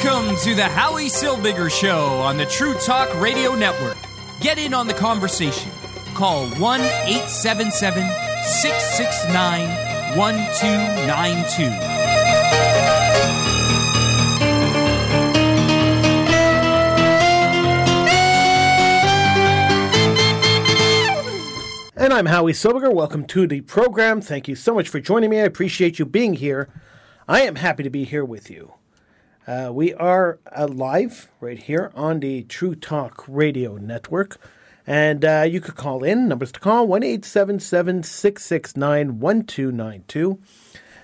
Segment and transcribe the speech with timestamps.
[0.00, 3.96] Welcome to the Howie Silbiger Show on the True Talk Radio Network.
[4.38, 5.72] Get in on the conversation.
[6.14, 8.08] Call 1 877
[8.44, 11.64] 669 1292.
[21.96, 22.94] And I'm Howie Silbiger.
[22.94, 24.20] Welcome to the program.
[24.20, 25.40] Thank you so much for joining me.
[25.40, 26.68] I appreciate you being here.
[27.26, 28.77] I am happy to be here with you.
[29.48, 34.36] Uh, we are uh, live right here on the True Talk Radio Network.
[34.86, 36.28] And uh, you could call in.
[36.28, 40.38] Numbers to call 1 669 1292.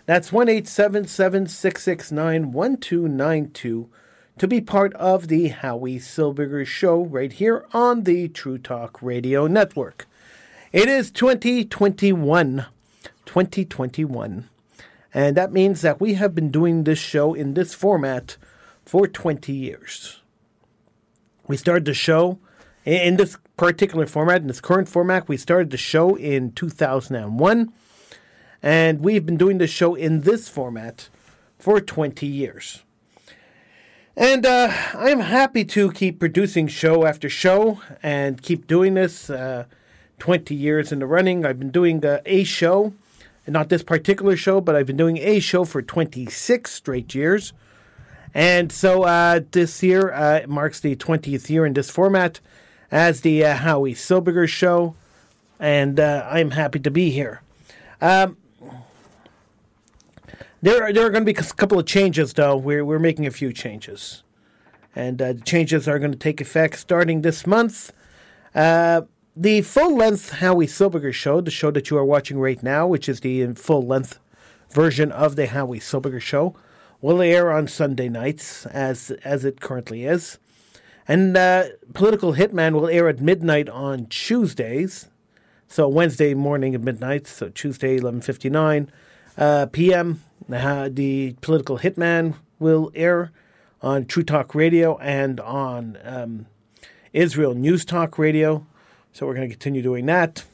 [0.04, 3.88] That's 1 669 1292
[4.36, 9.46] to be part of the Howie Silbiger Show right here on the True Talk Radio
[9.46, 10.06] Network.
[10.70, 12.66] It is 2021.
[13.24, 14.50] 2021.
[15.14, 18.36] And that means that we have been doing this show in this format
[18.84, 20.20] for 20 years.
[21.46, 22.40] We started the show
[22.84, 25.28] in this particular format, in this current format.
[25.28, 27.72] We started the show in 2001.
[28.62, 31.08] And we've been doing the show in this format
[31.58, 32.82] for 20 years.
[34.16, 39.30] And uh, I'm happy to keep producing show after show and keep doing this.
[39.30, 39.66] Uh,
[40.18, 41.44] 20 years in the running.
[41.44, 42.94] I've been doing uh, a show,
[43.46, 47.52] not this particular show, but I've been doing a show for 26 straight years.
[48.32, 52.40] And so uh, this year uh, marks the 20th year in this format
[52.90, 54.96] as the uh, Howie Silbiger Show.
[55.60, 57.42] And uh, I'm happy to be here.
[58.00, 58.36] Um,
[60.60, 62.56] there, are, there are going to be a couple of changes, though.
[62.56, 64.22] We're, we're making a few changes.
[64.96, 67.92] And uh, the changes are going to take effect starting this month.
[69.36, 73.08] The full length Howie Silbiger show, the show that you are watching right now, which
[73.08, 74.20] is the full length
[74.70, 76.54] version of the Howie Silbiger show,
[77.00, 80.38] will air on Sunday nights as as it currently is.
[81.08, 85.08] And uh, Political Hitman will air at midnight on Tuesdays.
[85.66, 88.86] So Wednesday morning at midnight, so Tuesday 11:59
[89.36, 90.22] uh, p.m.
[90.48, 93.32] Uh, the Political Hitman will air
[93.82, 96.46] on True Talk Radio and on um,
[97.12, 98.64] Israel News Talk Radio
[99.14, 100.44] so we're going to continue doing that.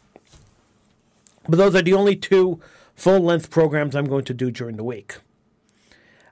[1.48, 2.60] But those are the only two
[2.94, 5.16] full length programs I'm going to do during the week.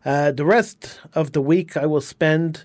[0.05, 2.65] Uh, the rest of the week I will spend,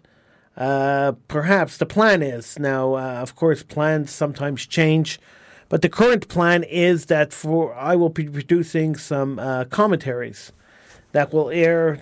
[0.57, 5.19] uh, perhaps the plan is now, uh, of course, plans sometimes change,
[5.69, 10.51] but the current plan is that for I will be producing some uh, commentaries
[11.13, 12.01] that will air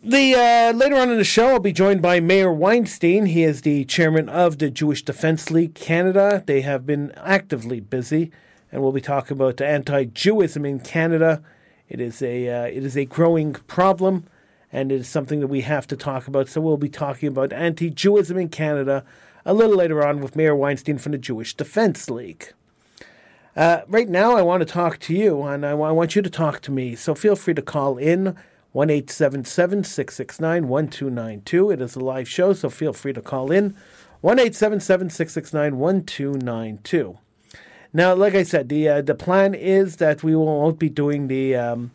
[0.00, 3.26] The uh, later on in the show, I'll be joined by Meir Weinstein.
[3.26, 6.44] He is the chairman of the Jewish Defense League Canada.
[6.46, 8.30] They have been actively busy,
[8.70, 11.42] and we'll be talking about anti-Jewism in Canada.
[11.88, 14.26] It is a uh, it is a growing problem,
[14.72, 16.48] and it is something that we have to talk about.
[16.48, 19.04] So we'll be talking about anti-Jewism in Canada
[19.44, 22.52] a little later on with Meir Weinstein from the Jewish Defense League.
[23.54, 26.60] Uh, right now, I want to talk to you, and I, want you to talk
[26.62, 26.94] to me.
[26.94, 28.36] So feel free to call in
[28.72, 31.70] 1 669 1292.
[31.70, 33.76] It is a live show, so feel free to call in
[34.22, 37.18] 1 669 1292.
[37.92, 41.54] Now, like I said, the uh, the plan is that we won't be doing the
[41.54, 41.90] um,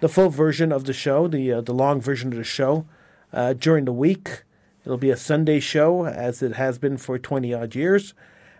[0.00, 2.86] the full version of the show, the uh, the long version of the show,
[3.34, 4.44] uh, during the week.
[4.84, 8.14] It'll be a Sunday show, as it has been for 20 odd years.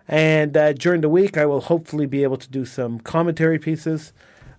[0.08, 4.12] And uh, during the week, I will hopefully be able to do some commentary pieces,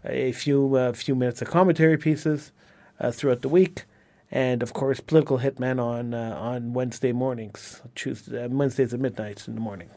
[0.06, 2.52] a few uh, few minutes of commentary pieces
[3.00, 3.84] uh, throughout the week,
[4.32, 9.48] and of course, political hitman on uh, on Wednesday mornings, Tuesday, uh, Wednesdays at midnight
[9.48, 9.90] in the morning.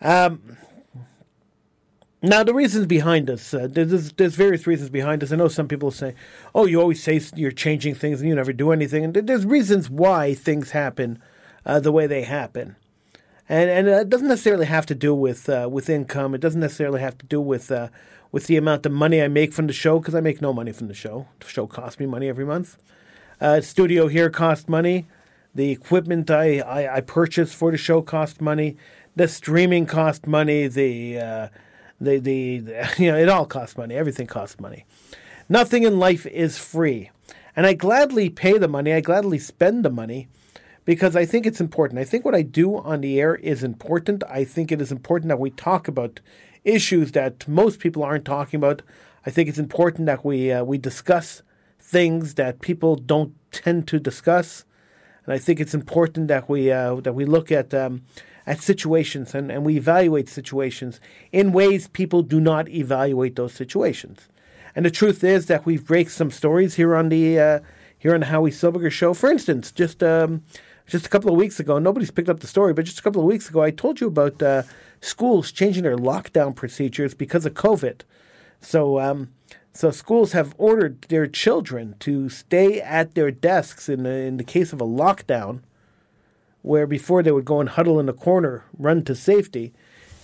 [0.00, 0.56] Um,
[2.22, 5.32] Now, the reasons behind this, uh, there's, there's various reasons behind this.
[5.32, 6.14] I know some people say,
[6.54, 9.04] oh, you always say you're changing things and you never do anything.
[9.04, 11.22] And there's reasons why things happen
[11.66, 12.76] uh, the way they happen.
[13.48, 16.34] And, and it doesn't necessarily have to do with, uh, with income.
[16.34, 17.88] It doesn't necessarily have to do with, uh,
[18.32, 20.72] with the amount of money I make from the show, because I make no money
[20.72, 21.28] from the show.
[21.40, 22.78] The show costs me money every month.
[23.40, 25.06] Uh, studio here costs money.
[25.54, 28.76] The equipment I, I, I purchase for the show costs money.
[29.14, 30.66] The streaming costs money.
[30.66, 31.48] The uh,
[32.00, 33.94] the, the, you know it all costs money.
[33.94, 34.84] Everything costs money.
[35.48, 37.10] Nothing in life is free,
[37.54, 38.92] and I gladly pay the money.
[38.92, 40.28] I gladly spend the money
[40.84, 42.00] because I think it's important.
[42.00, 44.24] I think what I do on the air is important.
[44.28, 46.20] I think it is important that we talk about
[46.64, 48.82] issues that most people aren't talking about.
[49.24, 51.42] I think it's important that we uh, we discuss
[51.80, 54.64] things that people don't tend to discuss,
[55.24, 58.02] and I think it's important that we uh, that we look at um,
[58.46, 61.00] at situations and, and we evaluate situations
[61.32, 64.28] in ways people do not evaluate those situations.
[64.74, 67.60] And the truth is that we've break some stories here on the uh,
[67.98, 69.14] here on the Howie Silbiger show.
[69.14, 70.42] For instance, just um,
[70.86, 73.20] just a couple of weeks ago, nobody's picked up the story, but just a couple
[73.20, 74.62] of weeks ago, I told you about uh,
[75.00, 78.02] schools changing their lockdown procedures because of COVID.
[78.60, 79.32] So, um,
[79.72, 84.44] so schools have ordered their children to stay at their desks in the, in the
[84.44, 85.60] case of a lockdown
[86.66, 89.72] where before they would go and huddle in a corner, run to safety.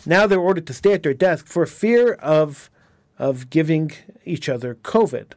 [0.04, 2.68] Now they're ordered to stay at their desk for fear of
[3.16, 3.92] of giving
[4.24, 5.32] each other COVID.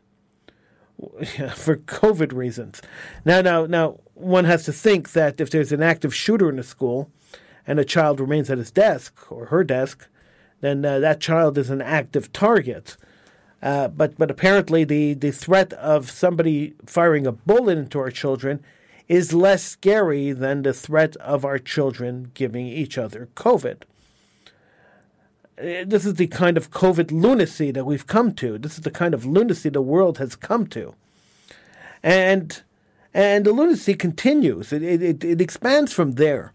[1.56, 2.82] for COVID reasons.
[3.26, 6.64] Now, now, now, one has to think that if there's an active shooter in a
[6.64, 7.12] school,
[7.68, 10.08] and a child remains at his desk or her desk,
[10.62, 12.98] then uh, that child is an active target.
[13.62, 18.64] Uh, but but apparently the, the threat of somebody firing a bullet into our children
[19.08, 23.84] is less scary than the threat of our children giving each other COVID.
[25.58, 28.58] This is the kind of COVID lunacy that we've come to.
[28.58, 30.96] This is the kind of lunacy the world has come to.
[32.04, 32.62] And
[33.14, 34.74] and the lunacy continues.
[34.74, 36.52] It, it, it expands from there.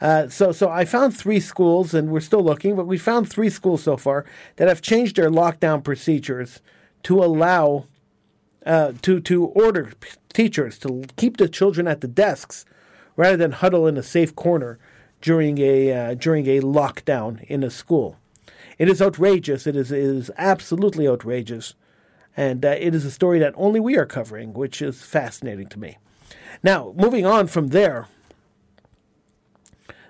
[0.00, 3.48] Uh, so, so I found three schools, and we're still looking, but we found three
[3.48, 4.24] schools so far
[4.56, 6.60] that have changed their lockdown procedures
[7.04, 7.84] to allow
[8.66, 9.92] uh, to to order
[10.32, 12.64] teachers to keep the children at the desks
[13.16, 14.78] rather than huddle in a safe corner
[15.20, 18.16] during a uh, during a lockdown in a school.
[18.78, 19.66] It is outrageous.
[19.66, 21.74] It is it is absolutely outrageous,
[22.36, 25.78] and uh, it is a story that only we are covering, which is fascinating to
[25.78, 25.98] me.
[26.62, 28.08] Now, moving on from there,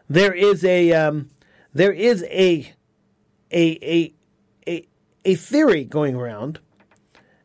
[0.08, 1.31] there is a um,
[1.72, 2.72] there is a
[3.50, 4.14] a a
[4.66, 4.87] a
[5.25, 6.60] a theory going around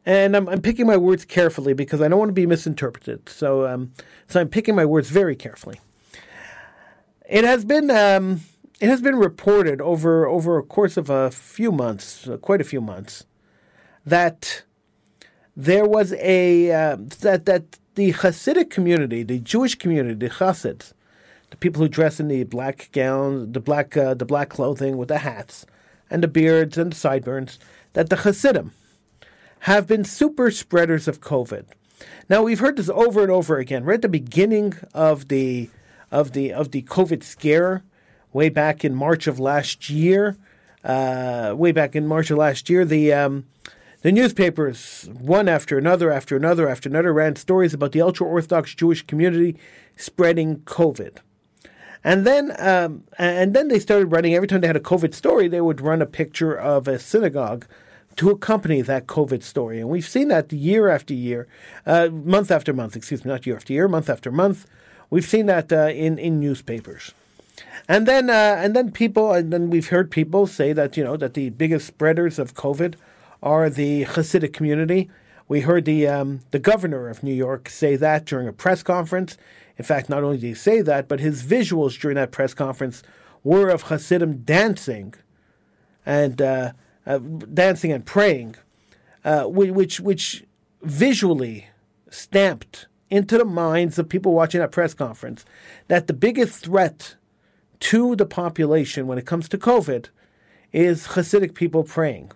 [0.07, 3.27] and I'm, I'm picking my words carefully because I don't want to be misinterpreted.
[3.27, 3.91] So, um,
[4.29, 5.81] so I'm picking my words very carefully.
[7.29, 8.39] It has been um,
[8.79, 12.63] it has been reported over over a course of a few months, uh, quite a
[12.63, 13.25] few months,
[14.05, 14.63] that
[15.57, 20.93] there was a uh, that that the Hasidic community, the Jewish community, the Hasids,
[21.49, 25.09] the people who dress in the black gowns, the black uh, the black clothing with
[25.09, 25.65] the hats
[26.09, 27.59] and the beards and the sideburns,
[27.91, 28.71] that the Hasidim,
[29.61, 31.65] have been super spreaders of COVID.
[32.29, 33.83] Now we've heard this over and over again.
[33.83, 35.69] Right at the beginning of the
[36.11, 37.83] of the of the COVID scare,
[38.33, 40.37] way back in March of last year,
[40.83, 43.45] uh, way back in March of last year, the um,
[44.01, 48.75] the newspapers, one after another, after another, after another, ran stories about the ultra Orthodox
[48.75, 49.57] Jewish community
[49.95, 51.17] spreading COVID.
[52.03, 54.35] And then, um, and then they started running.
[54.35, 57.65] Every time they had a COVID story, they would run a picture of a synagogue
[58.17, 59.79] to accompany that COVID story.
[59.79, 61.47] And we've seen that year after year,
[61.85, 64.65] uh, month after month, excuse me, not year after year, month after month.
[65.09, 67.13] We've seen that uh, in, in newspapers.
[67.87, 71.15] And then, uh, and then people, and then we've heard people say that, you know,
[71.15, 72.95] that the biggest spreaders of COVID
[73.41, 75.09] are the Hasidic community.
[75.47, 79.37] We heard the, um, the governor of New York say that during a press conference.
[79.77, 83.03] In fact, not only did he say that, but his visuals during that press conference
[83.43, 85.13] were of Hasidim dancing
[86.05, 86.41] and
[87.07, 88.55] uh, dancing and praying,
[89.23, 90.43] uh, which which
[90.83, 91.67] visually
[92.09, 95.45] stamped into the minds of people watching that press conference
[95.87, 97.15] that the biggest threat
[97.79, 100.07] to the population when it comes to COVID
[100.73, 102.31] is Hasidic people praying.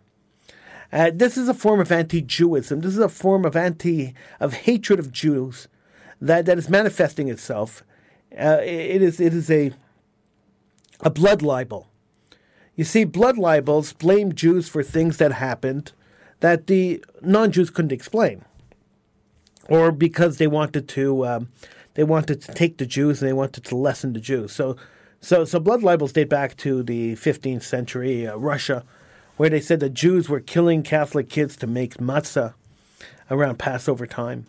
[0.93, 2.81] Uh, this is a form of anti-Jewism.
[2.81, 5.67] This is a form of anti of hatred of Jews
[6.19, 7.83] that, that is manifesting itself.
[8.37, 9.73] Uh, it is it is a
[11.01, 11.87] a blood libel
[12.75, 15.91] you see, blood libels blame Jews for things that happened
[16.39, 18.43] that the non-Jews couldn't explain,
[19.69, 21.49] or because they wanted to um,
[21.93, 24.53] they wanted to take the Jews and they wanted to lessen the Jews.
[24.53, 24.77] So,
[25.19, 28.83] so, so blood libels date back to the 15th century uh, Russia,
[29.37, 32.53] where they said the Jews were killing Catholic kids to make matzah
[33.29, 34.47] around Passover time.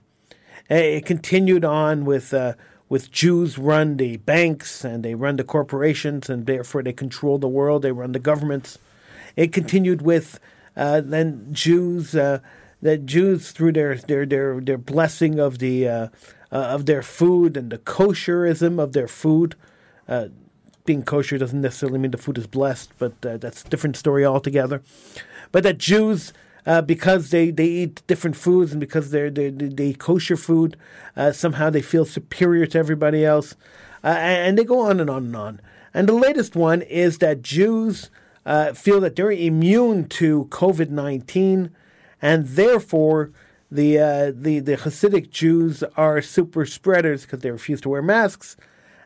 [0.71, 2.55] It continued on with uh,
[2.93, 7.49] with Jews run the banks and they run the corporations and therefore they control the
[7.49, 7.81] world.
[7.81, 8.79] They run the governments.
[9.35, 10.39] It continued with
[10.77, 12.41] uh, then Jews uh,
[12.83, 16.09] that Jews through their their their, their blessing of the uh,
[16.53, 19.55] uh, of their food and the kosherism of their food.
[20.07, 20.29] Uh,
[20.85, 24.83] being kosher doesn't necessarily mean the food is blessed, but that's a different story altogether.
[25.51, 26.35] But that Jews
[26.67, 30.77] uh, because they, they eat different foods and because they're, they they kosher food,
[31.17, 33.57] uh, somehow they feel superior to everybody else.
[34.05, 35.61] Uh, and they go on and on and on.
[35.95, 38.11] And the latest one is that Jews
[38.45, 41.71] uh, feel that they're immune to COVID 19,
[42.21, 43.31] and therefore
[43.71, 48.57] the, uh, the, the Hasidic Jews are super spreaders because they refuse to wear masks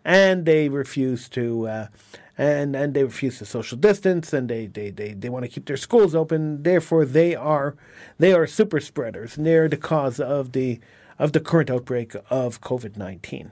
[0.04, 1.86] and they refuse to uh,
[2.38, 5.66] and and they refuse to social distance and they they, they, they want to keep
[5.66, 6.62] their schools open.
[6.62, 7.76] Therefore they are
[8.18, 10.80] they are super spreaders and they're the cause of the
[11.18, 13.50] of the current outbreak of covid-19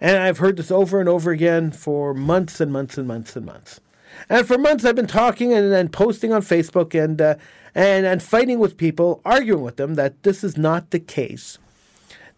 [0.00, 3.46] and i've heard this over and over again for months and months and months and
[3.46, 3.80] months.
[4.28, 7.36] And for months i've been talking and, and posting on facebook and uh,
[7.74, 11.58] and and fighting with people arguing with them that this is not the case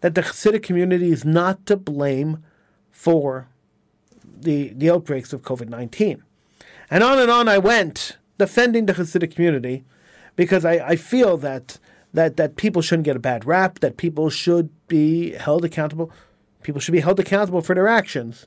[0.01, 2.43] that the Hasidic community is not to blame
[2.91, 3.47] for
[4.41, 6.23] the, the outbreaks of COVID 19.
[6.89, 9.83] And on and on I went defending the Hasidic community
[10.35, 11.79] because I, I feel that,
[12.13, 16.11] that, that people shouldn't get a bad rap, that people should be held accountable.
[16.63, 18.45] People should be held accountable for their actions,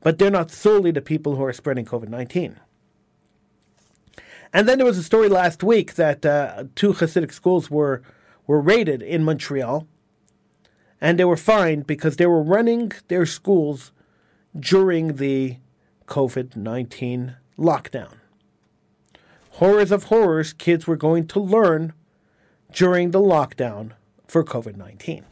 [0.00, 2.60] but they're not solely the people who are spreading COVID 19.
[4.52, 8.02] And then there was a story last week that uh, two Hasidic schools were,
[8.46, 9.86] were raided in Montreal,
[11.00, 13.92] and they were fined because they were running their schools
[14.58, 15.56] during the
[16.06, 18.14] COVID 19 lockdown.
[19.52, 21.92] Horrors of horrors, kids were going to learn
[22.72, 23.92] during the lockdown
[24.26, 25.24] for COVID 19.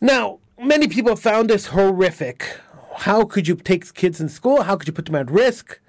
[0.00, 2.60] Now, many people found this horrific.
[2.98, 4.62] How could you take kids in school?
[4.62, 5.80] How could you put them at risk?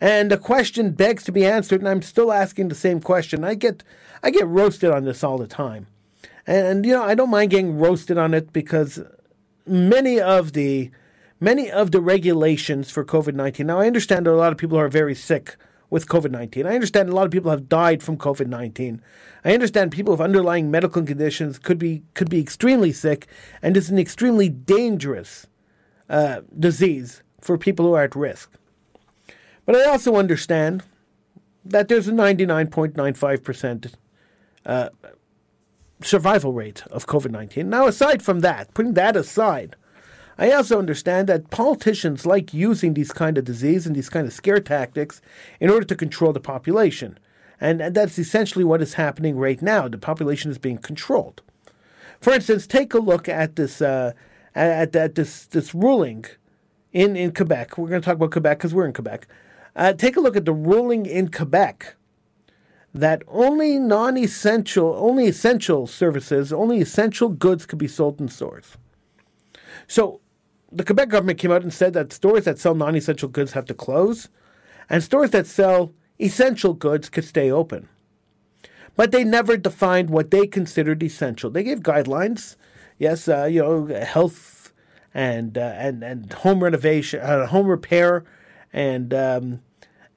[0.00, 3.44] And the question begs to be answered, and I'm still asking the same question.
[3.44, 3.82] I get
[4.22, 5.86] I get roasted on this all the time.
[6.46, 9.00] And, and you know, I don't mind getting roasted on it because
[9.66, 10.90] many of the
[11.40, 13.66] many of the regulations for COVID nineteen.
[13.66, 15.56] Now, I understand that a lot of people are very sick
[15.90, 16.66] with COVID nineteen.
[16.66, 19.02] I understand a lot of people have died from COVID nineteen.
[19.44, 23.26] I understand people with underlying medical conditions could be could be extremely sick,
[23.62, 25.46] and it's an extremely dangerous
[26.08, 28.52] uh, disease for people who are at risk.
[29.64, 30.84] But I also understand
[31.64, 33.94] that there's a 99.95%
[34.64, 34.88] uh,
[36.02, 37.68] survival rate of COVID 19.
[37.68, 39.76] Now, aside from that, putting that aside,
[40.38, 44.32] I also understand that politicians like using these kind of disease and these kind of
[44.32, 45.20] scare tactics
[45.60, 47.18] in order to control the population.
[47.58, 49.88] And, and that's essentially what is happening right now.
[49.88, 51.40] The population is being controlled.
[52.20, 54.12] For instance, take a look at this uh,
[54.54, 56.26] at, at this this ruling
[56.92, 57.78] in, in Quebec.
[57.78, 59.26] We're going to talk about Quebec because we're in Quebec.
[59.74, 61.95] Uh, take a look at the ruling in Quebec
[62.96, 68.76] that only non-essential, only essential services, only essential goods could be sold in stores.
[69.86, 70.20] So
[70.72, 73.74] the Quebec government came out and said that stores that sell non-essential goods have to
[73.74, 74.28] close,
[74.88, 77.88] and stores that sell essential goods could stay open.
[78.96, 81.50] But they never defined what they considered essential.
[81.50, 82.56] They gave guidelines,
[82.98, 84.72] yes, uh, you know, health
[85.12, 88.24] and uh, and and home renovation, uh, home repair,
[88.72, 89.60] and um,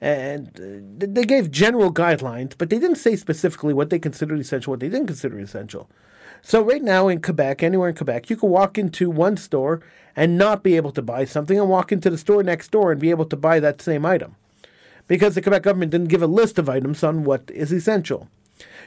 [0.00, 4.72] and uh, they gave general guidelines, but they didn't say specifically what they considered essential,
[4.72, 5.88] what they didn't consider essential.
[6.42, 9.82] So right now in Quebec, anywhere in Quebec, you can walk into one store
[10.16, 13.00] and not be able to buy something, and walk into the store next door and
[13.00, 14.36] be able to buy that same item,
[15.06, 18.28] because the Quebec government didn't give a list of items on what is essential.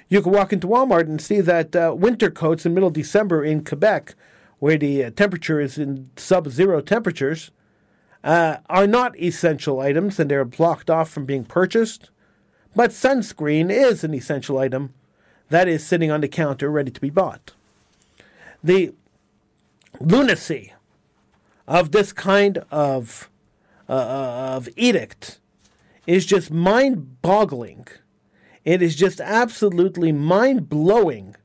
[0.09, 3.63] You can walk into Walmart and see that uh, winter coats in middle December in
[3.63, 4.15] Quebec,
[4.59, 7.51] where the uh, temperature is in sub-zero temperatures,
[8.23, 12.09] uh, are not essential items and they're blocked off from being purchased.
[12.75, 14.93] But sunscreen is an essential item
[15.49, 17.53] that is sitting on the counter ready to be bought.
[18.63, 18.93] The
[19.99, 20.73] lunacy
[21.67, 23.29] of this kind of,
[23.87, 25.39] uh, of edict
[26.07, 27.87] is just mind boggling.
[28.65, 31.35] It is just absolutely mind blowing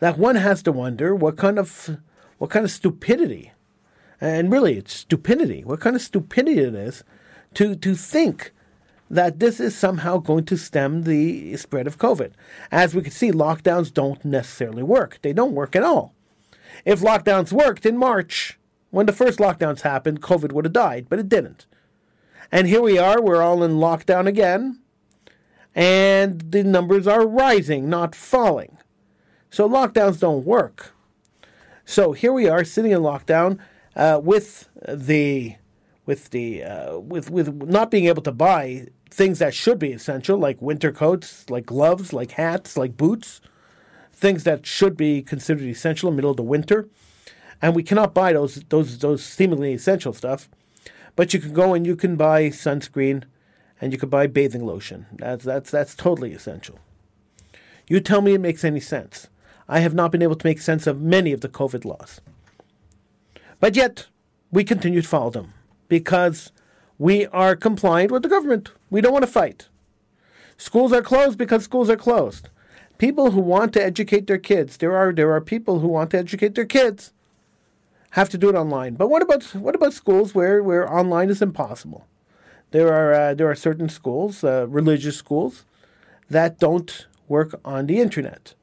[0.00, 1.98] that one has to wonder what kind of
[2.38, 3.52] what kind of stupidity
[4.20, 5.62] and really it's stupidity.
[5.64, 7.04] What kind of stupidity it is
[7.54, 8.52] to to think
[9.10, 12.32] that this is somehow going to stem the spread of COVID.
[12.72, 15.18] As we can see, lockdowns don't necessarily work.
[15.22, 16.14] They don't work at all.
[16.84, 18.58] If lockdowns worked in March,
[18.90, 21.66] when the first lockdowns happened, COVID would have died, but it didn't.
[22.50, 24.80] And here we are, we're all in lockdown again,
[25.74, 28.78] and the numbers are rising, not falling.
[29.50, 30.94] So lockdowns don't work.
[31.84, 33.58] So here we are sitting in lockdown
[33.96, 35.56] uh, with the
[36.06, 40.36] with the uh, with with not being able to buy things that should be essential,
[40.36, 43.40] like winter coats, like gloves, like hats, like boots,
[44.12, 46.88] things that should be considered essential in the middle of the winter,
[47.62, 50.48] and we cannot buy those those those seemingly essential stuff.
[51.16, 53.24] But you can go and you can buy sunscreen,
[53.80, 55.06] and you can buy bathing lotion.
[55.12, 56.78] That's that's that's totally essential.
[57.86, 59.28] You tell me it makes any sense.
[59.68, 62.20] I have not been able to make sense of many of the COVID laws.
[63.60, 64.06] But yet,
[64.50, 65.52] we continue to follow them
[65.88, 66.52] because
[66.98, 68.72] we are compliant with the government.
[68.90, 69.68] We don't want to fight.
[70.56, 72.48] Schools are closed because schools are closed.
[72.98, 76.18] People who want to educate their kids, there are there are people who want to
[76.18, 77.12] educate their kids,
[78.10, 78.94] have to do it online.
[78.94, 82.06] But what about what about schools where, where online is impossible?
[82.70, 85.64] There are uh, there are certain schools, uh, religious schools,
[86.30, 88.54] that don't work on the internet.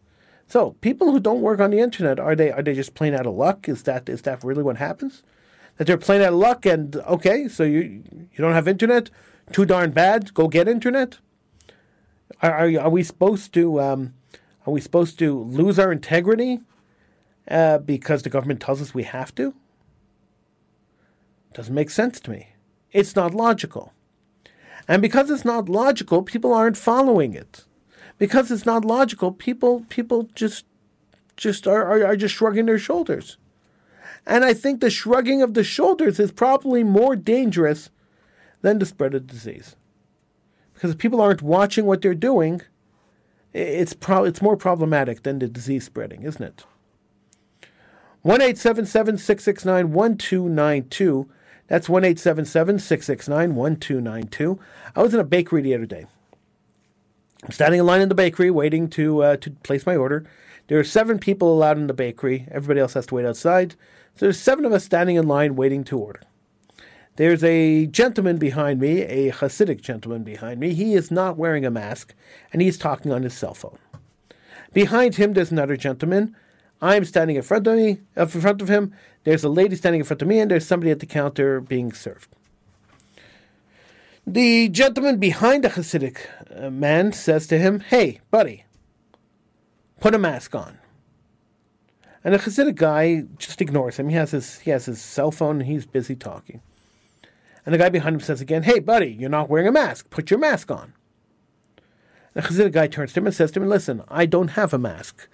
[0.51, 3.25] So people who don't work on the internet are they are they just plain out
[3.25, 3.69] of luck?
[3.69, 5.23] Is that is that really what happens?
[5.77, 8.03] That they're playing out of luck and okay, so you
[8.33, 9.09] you don't have internet,
[9.53, 10.33] too darn bad.
[10.33, 11.19] Go get internet.
[12.41, 14.13] Are are, are we supposed to um,
[14.67, 16.59] are we supposed to lose our integrity
[17.47, 19.53] uh, because the government tells us we have to?
[21.53, 22.55] Doesn't make sense to me.
[22.91, 23.93] It's not logical.
[24.85, 27.63] And because it's not logical, people aren't following it.
[28.21, 30.65] Because it's not logical, people people just
[31.37, 33.37] just are, are, are just shrugging their shoulders.
[34.27, 37.89] And I think the shrugging of the shoulders is probably more dangerous
[38.61, 39.75] than the spread of disease.
[40.75, 42.61] Because if people aren't watching what they're doing,
[43.53, 46.63] it's pro- it's more problematic than the disease spreading, isn't it?
[48.21, 51.27] One eight seven seven six six nine one two nine two.
[51.65, 54.59] That's one eight seven seven six six nine one two nine two.
[54.95, 56.05] I was in a bakery the other day.
[57.43, 60.25] I'm standing in line in the bakery waiting to uh, to place my order.
[60.67, 62.47] There are seven people allowed in the bakery.
[62.51, 63.75] Everybody else has to wait outside.
[64.15, 66.21] So there's seven of us standing in line waiting to order.
[67.15, 70.73] There's a gentleman behind me, a Hasidic gentleman behind me.
[70.73, 72.13] He is not wearing a mask,
[72.53, 73.77] and he's talking on his cell phone.
[74.73, 76.35] Behind him, there's another gentleman.
[76.81, 78.93] I'm standing in front of me, in front of him.
[79.23, 81.91] There's a lady standing in front of me, and there's somebody at the counter being
[81.91, 82.29] served.
[84.25, 88.65] The gentleman behind the Hasidic uh, man says to him, "Hey, buddy,
[89.99, 90.77] put a mask on."
[92.23, 94.09] And the Hasidic guy just ignores him.
[94.09, 96.61] He has his he has his cell phone and he's busy talking.
[97.65, 100.09] And the guy behind him says again, Hey buddy, you're not wearing a mask.
[100.09, 100.93] Put your mask on.
[102.33, 104.73] And the Hasidic guy turns to him and says to him, Listen, I don't have
[104.73, 105.27] a mask.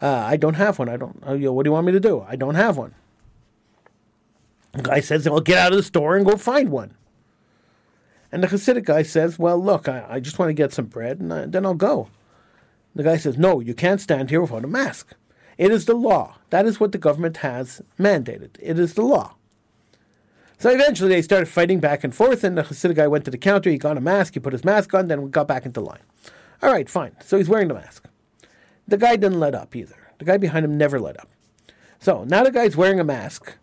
[0.00, 0.88] Uh, I don't have one.
[0.88, 2.24] I don't uh, you know, what do you want me to do?
[2.26, 2.94] I don't have one.
[4.72, 6.94] The guy says, Well, get out of the store and go find one.
[8.32, 11.20] And the Hasidic guy says, Well, look, I, I just want to get some bread
[11.20, 12.08] and I, then I'll go.
[12.94, 15.14] The guy says, No, you can't stand here without a mask.
[15.58, 16.36] It is the law.
[16.50, 18.56] That is what the government has mandated.
[18.60, 19.34] It is the law.
[20.58, 23.38] So eventually they started fighting back and forth, and the Hasidic guy went to the
[23.38, 26.02] counter, he got a mask, he put his mask on, then got back into line.
[26.62, 27.16] All right, fine.
[27.24, 28.08] So he's wearing the mask.
[28.86, 29.96] The guy didn't let up either.
[30.18, 31.30] The guy behind him never let up.
[31.98, 33.54] So now the guy's wearing a mask.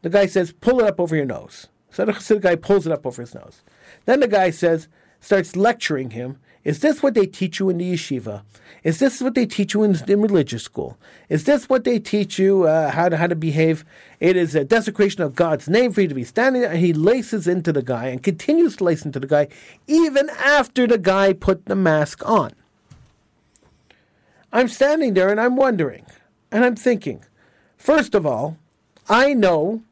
[0.00, 1.66] The guy says, pull it up over your nose.
[1.90, 3.62] So the Hasidic guy pulls it up over his nose.
[4.10, 4.88] Then the guy says,
[5.20, 8.42] starts lecturing him is this what they teach you in the yeshiva?
[8.82, 10.98] Is this what they teach you in, in religious school?
[11.28, 13.84] Is this what they teach you uh, how to how to behave?
[14.18, 16.72] It is a desecration of God's name for you to be standing there.
[16.72, 19.46] And he laces into the guy and continues to lace into the guy
[19.86, 22.50] even after the guy put the mask on.
[24.52, 26.04] I'm standing there and I'm wondering,
[26.50, 27.24] and I'm thinking,
[27.76, 28.58] first of all,
[29.08, 29.82] I know,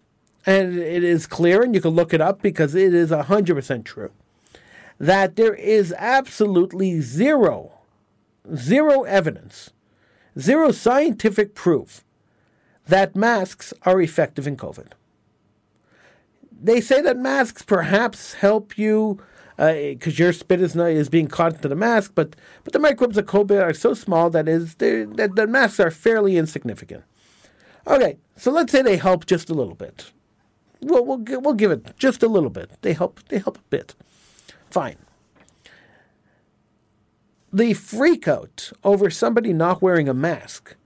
[0.49, 4.11] and it is clear, and you can look it up because it is 100% true
[4.99, 7.73] that there is absolutely zero,
[8.57, 9.71] zero evidence,
[10.41, 12.03] zero scientific proof
[12.87, 14.93] that masks are effective in COVID.
[16.51, 19.21] They say that masks perhaps help you
[19.57, 22.35] because uh, your spit is not, is being caught into the mask, but
[22.65, 26.37] but the microbes of COVID are so small that is that the masks are fairly
[26.37, 27.05] insignificant.
[27.87, 30.13] Okay, so let's say they help just a little bit.
[30.81, 32.71] We'll we'll, we'll give it just a little bit.
[32.83, 33.95] They help they help a bit.
[34.71, 34.97] Fine.
[37.53, 40.77] The freakout over somebody not wearing a mask,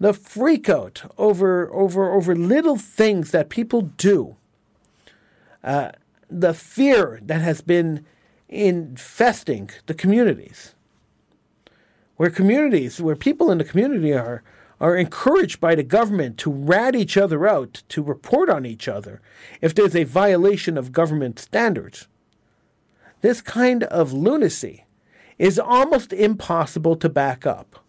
[0.00, 4.36] the freakout over over over little things that people do,
[5.62, 5.92] uh,
[6.28, 8.04] the fear that has been
[8.48, 10.74] infesting the communities,
[12.16, 14.42] where communities, where people in the community are
[14.80, 19.20] are encouraged by the government to rat each other out, to report on each other
[19.60, 22.08] if there's a violation of government standards.
[23.20, 24.86] This kind of lunacy
[25.38, 27.84] is almost impossible to back up.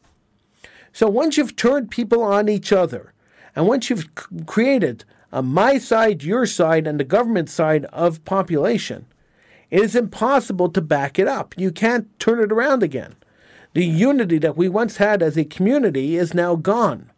[0.91, 3.13] So once you've turned people on each other,
[3.55, 4.09] and once you've
[4.45, 9.05] created a my side, your side, and the government side of population,
[9.69, 11.53] it is impossible to back it up.
[11.57, 13.15] You can't turn it around again.
[13.73, 17.09] The unity that we once had as a community is now gone.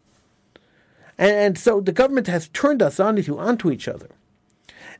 [1.18, 4.08] And, so the government has turned us onto, onto each other.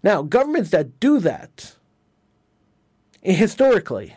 [0.03, 1.75] Now, governments that do that,
[3.23, 4.17] historically,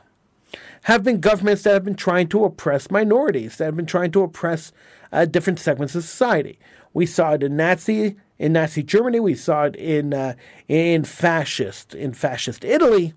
[0.84, 4.21] have been governments that have been trying to oppress minorities, that have been trying to
[4.21, 4.71] oppress
[5.12, 6.60] uh, different segments of society.
[6.93, 9.19] We saw it in Nazi in Nazi Germany.
[9.19, 10.36] We saw it in uh,
[10.67, 13.13] in fascist in fascist Italy.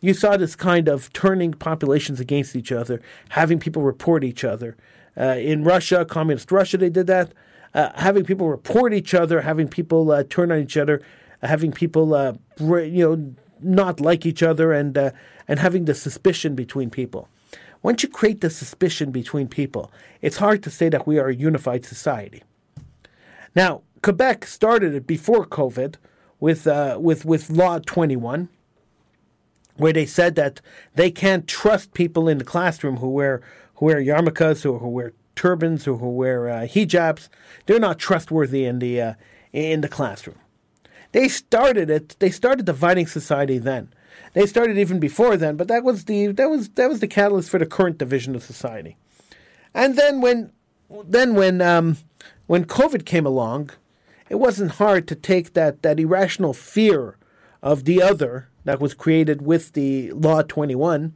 [0.00, 4.76] You saw this kind of turning populations against each other, having people report each other.
[5.16, 7.32] Uh, in Russia, communist Russia, they did that.
[7.74, 11.00] Uh, having people report each other, having people uh, turn on each other,
[11.42, 15.10] having people uh, you know not like each other, and uh,
[15.46, 17.28] and having the suspicion between people.
[17.82, 21.34] Once you create the suspicion between people, it's hard to say that we are a
[21.34, 22.42] unified society.
[23.54, 25.96] Now, Quebec started it before COVID
[26.40, 28.48] with uh, with with Law 21,
[29.80, 30.60] where they said that
[30.94, 33.40] they can't trust people in the classroom who wear
[33.76, 37.28] who wear yarmulkes or who wear turbans or who wear uh, hijabs.
[37.66, 39.14] They're not trustworthy in the uh,
[39.52, 40.38] in the classroom.
[41.12, 42.16] They started it.
[42.18, 43.92] They started dividing society then.
[44.34, 47.50] They started even before then, but that was the that was that was the catalyst
[47.50, 48.96] for the current division of society.
[49.72, 50.52] And then when
[51.04, 51.96] then when um,
[52.46, 53.70] when COVID came along,
[54.28, 57.16] it wasn't hard to take that, that irrational fear
[57.62, 61.12] of the other that was created with the Law 21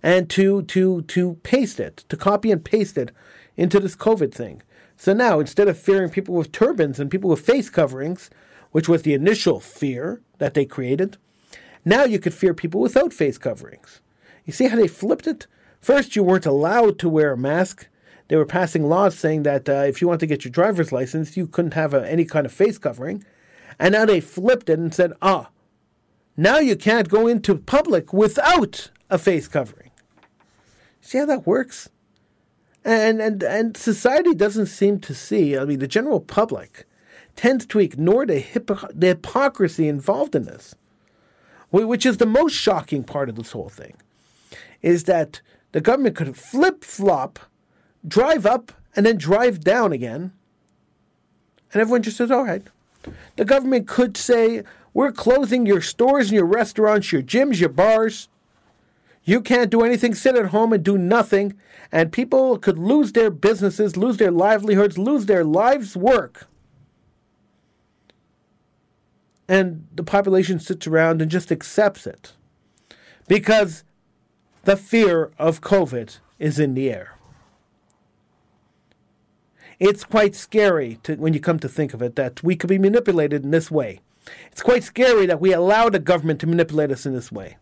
[0.00, 3.10] and to, to, to paste it, to copy and paste it
[3.56, 4.62] into this COVID thing.
[4.96, 8.30] So now, instead of fearing people with turbans and people with face coverings,
[8.70, 11.16] which was the initial fear that they created,
[11.84, 14.00] now you could fear people without face coverings.
[14.44, 15.48] You see how they flipped it?
[15.80, 17.88] First, you weren't allowed to wear a mask
[18.28, 21.36] they were passing laws saying that uh, if you want to get your driver's license,
[21.36, 23.24] you couldn't have a, any kind of face covering.
[23.78, 25.48] And now they flipped it and said, ah,
[26.36, 29.90] now you can't go into public without a face covering.
[31.00, 31.90] See how that works?
[32.84, 36.86] And, and, and society doesn't seem to see, I mean, the general public
[37.36, 38.44] tends to ignore the,
[38.94, 40.74] the hypocrisy involved in this,
[41.70, 43.94] which is the most shocking part of this whole thing,
[44.82, 45.40] is that
[45.72, 47.38] the government could flip flop
[48.06, 50.32] drive up and then drive down again.
[51.72, 52.62] And everyone just says, all right.
[53.36, 54.62] The government could say,
[54.94, 58.28] we're closing your stores and your restaurants, your gyms, your bars.
[59.24, 61.54] You can't do anything, sit at home and do nothing.
[61.90, 66.46] And people could lose their businesses, lose their livelihoods, lose their lives' work.
[69.48, 72.32] And the population sits around and just accepts it
[73.28, 73.84] because
[74.62, 77.14] the fear of COVID is in the air
[79.80, 82.78] it's quite scary to, when you come to think of it that we could be
[82.78, 84.00] manipulated in this way.
[84.50, 87.56] It's quite scary that we allow the government to manipulate us in this way.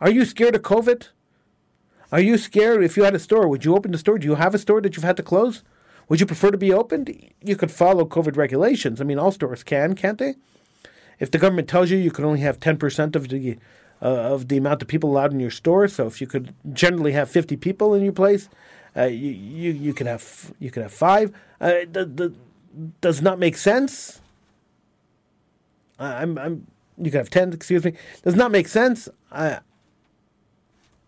[0.00, 1.08] Are you scared of COVID?
[2.10, 3.48] Are you scared if you had a store?
[3.48, 4.18] Would you open the store?
[4.18, 5.62] Do you have a store that you've had to close?
[6.08, 7.16] Would you prefer to be opened?
[7.42, 9.00] You could follow COVID regulations.
[9.00, 10.34] I mean, all stores can, can't they?
[11.18, 13.56] If the government tells you you can only have 10% of the
[14.02, 17.12] uh, of the amount of people allowed in your store, so if you could generally
[17.12, 18.48] have 50 people in your place,
[18.96, 21.30] uh, you, you you can have you can have five.
[21.60, 22.34] Uh, the,
[23.00, 24.21] does not make sense.
[26.02, 26.66] I'm I'm
[26.98, 27.52] you can have ten.
[27.52, 27.94] Excuse me.
[28.22, 29.08] Does not make sense.
[29.30, 29.60] I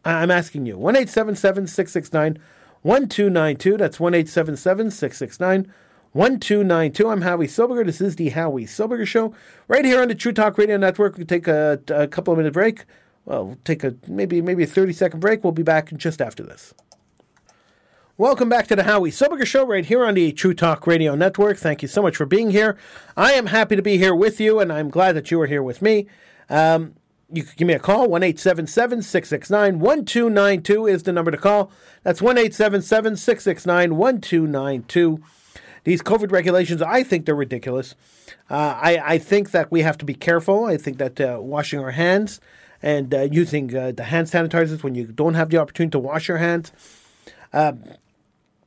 [0.05, 2.39] I'm asking you one eight seven seven six six nine
[2.83, 3.77] one two nine two.
[3.77, 5.73] That's one eight seven seven six six nine.
[6.13, 7.09] 1292.
[7.09, 7.85] I'm Howie Silbiger.
[7.85, 9.35] This is the Howie Silbiger Show.
[9.67, 11.17] Right here on the True Talk Radio Network.
[11.17, 12.85] We'll take a, a couple of minute break.
[13.25, 15.43] Well, we'll take a maybe maybe a 30 second break.
[15.43, 16.73] We'll be back just after this.
[18.17, 21.57] Welcome back to the Howie Silbiger Show right here on the True Talk Radio Network.
[21.57, 22.79] Thank you so much for being here.
[23.17, 25.65] I am happy to be here with you, and I'm glad that you are here
[25.65, 26.07] with me.
[26.49, 26.95] Um,
[27.33, 28.09] you can give me a call.
[28.09, 31.73] 1 669 1292 is the number to call.
[32.05, 35.23] That's 1 669 1292.
[35.83, 37.97] These COVID regulations, I think they're ridiculous.
[38.49, 40.67] Uh, I, I think that we have to be careful.
[40.67, 42.41] I think that uh, washing our hands
[42.81, 46.29] and uh, using uh, the hand sanitizers when you don't have the opportunity to wash
[46.29, 46.71] your hands.
[47.53, 47.73] Uh,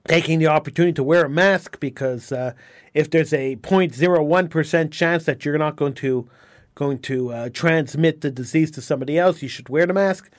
[0.07, 2.53] taking the opportunity to wear a mask because uh,
[2.93, 6.27] if there's a 0.01% chance that you're not going to
[6.75, 10.31] going to uh, transmit the disease to somebody else, you should wear the mask.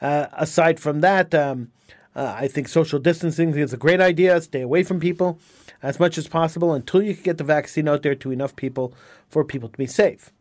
[0.00, 1.70] Uh, aside from that, um,
[2.16, 4.40] uh, I think social distancing is a great idea.
[4.40, 5.38] Stay away from people
[5.80, 8.92] as much as possible until you can get the vaccine out there to enough people
[9.28, 10.32] for people to be safe.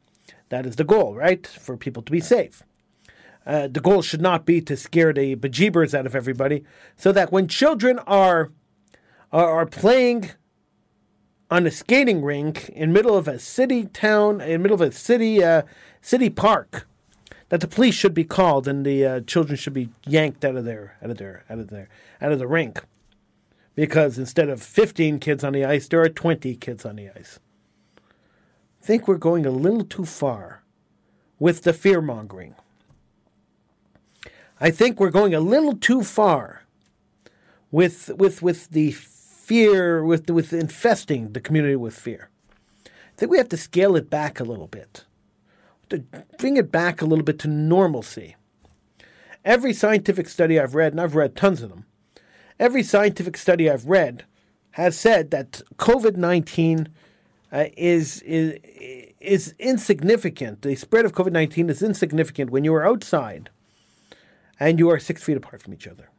[0.50, 1.46] That is the goal, right?
[1.46, 2.64] For people to be safe.
[3.48, 6.64] uh, the goal should not be to scare the bejeebers out of everybody,
[6.98, 8.52] so that when children are
[9.32, 10.32] are, playing
[11.50, 15.44] on a skating rink in middle of a city town, in middle of a city
[15.44, 15.64] uh,
[16.02, 16.88] city park,
[17.50, 20.66] that the police should be called and the uh, children should be yanked out of
[20.66, 21.90] there, out of their out of their
[22.22, 22.84] out of the rink,
[23.76, 27.40] because instead of fifteen kids on the ice, there are twenty kids on the ice.
[28.82, 30.64] I think we're going a little too far
[31.40, 32.56] with the fear mongering.
[34.60, 36.64] I think we're going a little too far
[37.70, 38.96] with with with the
[39.48, 42.30] fear with with infesting the community with fear.
[42.86, 45.06] I think we have to scale it back a little bit.
[45.90, 46.04] To
[46.38, 48.36] bring it back a little bit to normalcy.
[49.46, 51.86] Every scientific study I've read, and I've read tons of them,
[52.60, 54.26] every scientific study I've read
[54.72, 56.90] has said that COVID 19
[57.54, 58.60] uh, is, is,
[59.22, 60.62] is insignificant.
[60.62, 63.50] The spread of COVID 19 is insignificant when you are outside
[64.60, 66.10] and you are six feet apart from each other.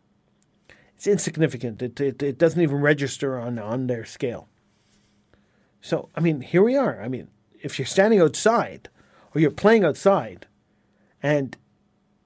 [0.99, 1.81] It's insignificant.
[1.81, 4.49] It, it, it doesn't even register on, on their scale.
[5.81, 7.01] So, I mean, here we are.
[7.01, 7.29] I mean,
[7.63, 8.89] if you're standing outside
[9.33, 10.49] or you're playing outside
[11.23, 11.57] and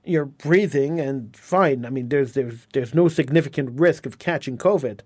[0.05, 5.01] you're breathing and fine, I mean, there's, there's, there's no significant risk of catching COVID.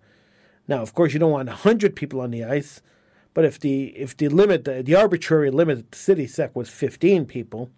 [0.69, 2.83] Now, of course, you don't want 100 people on the ice,
[3.35, 6.69] but if the, if the limit, the, the arbitrary limit at the city sec was
[6.69, 7.73] 15 people,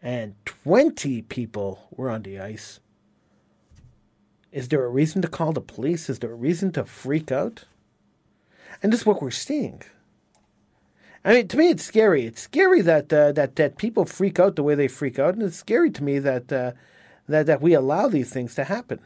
[0.00, 2.78] and 20 people were on the ice.
[4.54, 6.08] Is there a reason to call the police?
[6.08, 7.64] Is there a reason to freak out?
[8.80, 9.82] And this is what we're seeing.
[11.24, 12.24] I mean, to me, it's scary.
[12.24, 15.42] It's scary that uh, that that people freak out the way they freak out, and
[15.42, 16.72] it's scary to me that uh,
[17.28, 19.00] that that we allow these things to happen,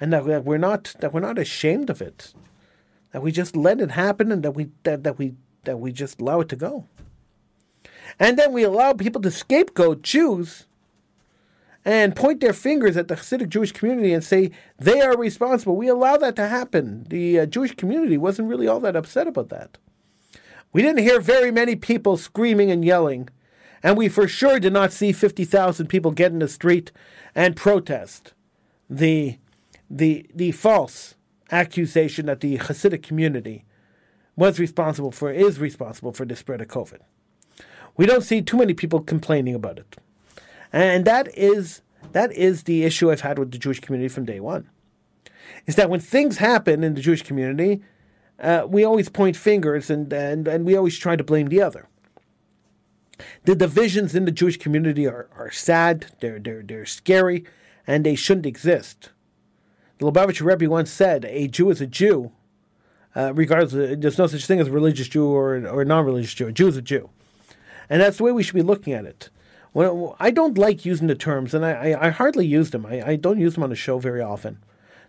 [0.00, 2.32] and that, we're not that we're not ashamed of it,
[3.12, 5.34] that we just let it happen, and that we that, that we
[5.64, 6.86] that we just allow it to go.
[8.18, 10.65] And then we allow people to scapegoat Jews
[11.86, 15.76] and point their fingers at the Hasidic Jewish community and say they are responsible.
[15.76, 17.06] We allow that to happen.
[17.08, 19.78] The uh, Jewish community wasn't really all that upset about that.
[20.72, 23.28] We didn't hear very many people screaming and yelling,
[23.84, 26.90] and we for sure did not see 50,000 people get in the street
[27.36, 28.34] and protest
[28.90, 29.38] the,
[29.88, 31.14] the, the false
[31.52, 33.64] accusation that the Hasidic community
[34.34, 36.98] was responsible for, is responsible for the spread of COVID.
[37.96, 39.96] We don't see too many people complaining about it.
[40.76, 41.80] And that is
[42.12, 44.68] that is the issue I've had with the Jewish community from day one.
[45.64, 47.82] Is that when things happen in the Jewish community,
[48.38, 51.88] uh, we always point fingers and, and, and we always try to blame the other.
[53.44, 57.46] The divisions in the Jewish community are, are sad, they're, they're, they're scary,
[57.86, 59.10] and they shouldn't exist.
[59.96, 62.32] The Lubavitcher Rebbe once said, a Jew is a Jew,
[63.14, 66.34] uh, regardless, of, there's no such thing as a religious Jew or, or non religious
[66.34, 66.48] Jew.
[66.48, 67.08] A Jew is a Jew.
[67.88, 69.30] And that's the way we should be looking at it.
[69.76, 72.86] Well, I don't like using the terms, and I, I, I hardly use them.
[72.86, 74.64] I, I, don't use them on the show very often.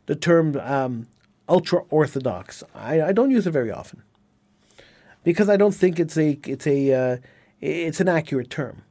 [0.07, 1.07] The term um,
[1.47, 4.03] ultra orthodox, I, I don't use it very often
[5.23, 7.17] because I don't think it's a it's a uh,
[7.61, 8.83] it's an accurate term.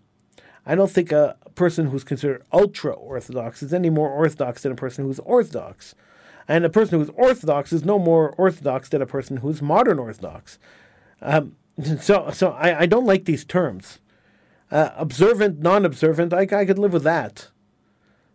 [0.65, 4.77] I don't think a person who's considered ultra orthodox is any more orthodox than a
[4.77, 5.95] person who's orthodox,
[6.49, 10.59] and a person who's orthodox is no more orthodox than a person who's modern orthodox.
[11.21, 11.57] Um,
[12.01, 13.99] so, so I, I don't like these terms.
[14.70, 17.48] Uh, observant, non-observant, I, I could live with that,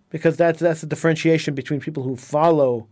[0.10, 2.88] because that's that's a differentiation between people who follow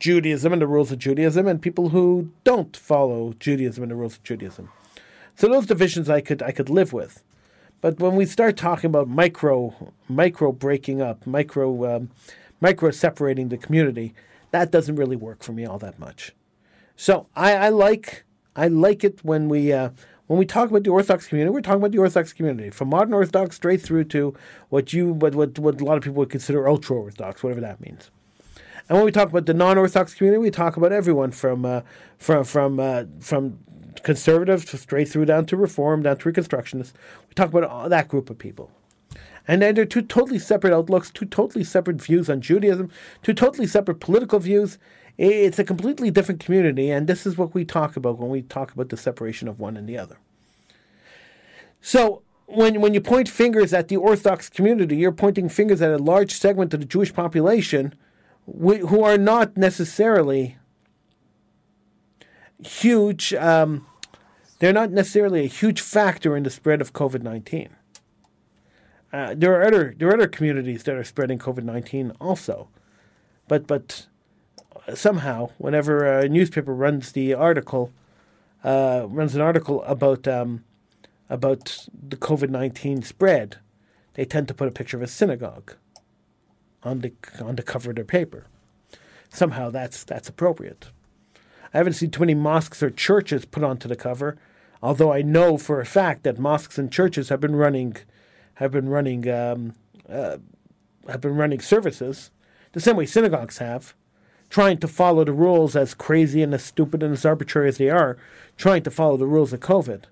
[0.00, 4.16] Judaism and the rules of Judaism and people who don't follow Judaism and the rules
[4.16, 4.68] of Judaism.
[5.34, 7.24] So those divisions I could I could live with,
[7.80, 12.10] but when we start talking about micro micro breaking up, micro um,
[12.60, 14.14] micro separating the community,
[14.50, 16.32] that doesn't really work for me all that much.
[16.96, 19.90] So I, I like I like it when we uh,
[20.26, 23.12] when we talk about the Orthodox community, we're talking about the Orthodox community, from modern
[23.12, 24.34] Orthodox straight through to
[24.70, 27.80] what you what what, what a lot of people would consider ultra Orthodox, whatever that
[27.80, 28.10] means.
[28.88, 31.82] And when we talk about the non-Orthodox community, we talk about everyone from uh,
[32.18, 33.58] from from uh, from
[34.02, 36.92] conservatives straight through down to Reform, down to Reconstructionists.
[37.28, 38.70] We talk about all that group of people.
[39.46, 42.90] And then they're two totally separate outlooks, two totally separate views on Judaism,
[43.22, 44.78] two totally separate political views,
[45.16, 48.72] it's a completely different community, and this is what we talk about when we talk
[48.72, 50.18] about the separation of one and the other.
[51.80, 55.98] So, when, when you point fingers at the Orthodox community, you're pointing fingers at a
[55.98, 57.94] large segment of the Jewish population
[58.46, 60.58] who are not necessarily
[62.62, 63.86] huge, um,
[64.58, 67.70] they're not necessarily a huge factor in the spread of COVID 19.
[69.12, 72.68] Uh, there are other there are other communities that are spreading COVID nineteen also,
[73.46, 74.08] but but
[74.94, 77.92] somehow, whenever a newspaper runs the article,
[78.62, 80.64] uh, runs an article about um,
[81.28, 83.58] about the COVID nineteen spread,
[84.14, 85.74] they tend to put a picture of a synagogue
[86.82, 88.46] on the on the cover of their paper.
[89.30, 90.90] Somehow that's that's appropriate.
[91.72, 94.36] I haven't seen too many mosques or churches put onto the cover,
[94.80, 97.96] although I know for a fact that mosques and churches have been running
[98.54, 99.74] have been running um,
[100.08, 100.36] uh,
[101.08, 102.30] have been running services
[102.72, 103.94] the same way synagogues have,
[104.54, 107.90] trying to follow the rules as crazy and as stupid and as arbitrary as they
[107.90, 108.16] are,
[108.56, 110.04] trying to follow the rules of COVID.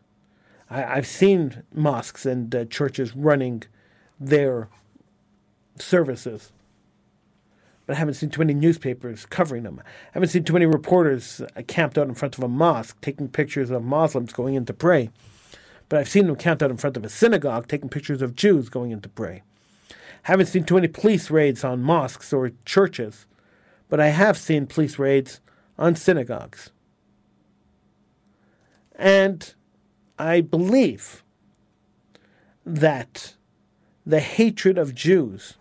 [0.68, 3.62] I, have seen mosques and uh, churches running
[4.18, 4.68] their
[5.78, 6.50] services,
[7.86, 9.80] but I haven't seen too many newspapers covering them.
[9.80, 13.28] I haven't seen too many reporters uh, camped out in front of a mosque taking
[13.28, 15.10] pictures of Muslims going in to pray.
[15.88, 18.68] But I've seen them camped out in front of a synagogue taking pictures of Jews
[18.68, 19.44] going in to pray.
[20.22, 23.26] Haven't seen too many police raids on mosques or churches,
[23.92, 25.42] but I have seen police raids
[25.78, 26.70] on synagogues.
[28.96, 29.52] And
[30.18, 31.22] I believe
[32.64, 33.34] that
[34.06, 35.58] the hatred of Jews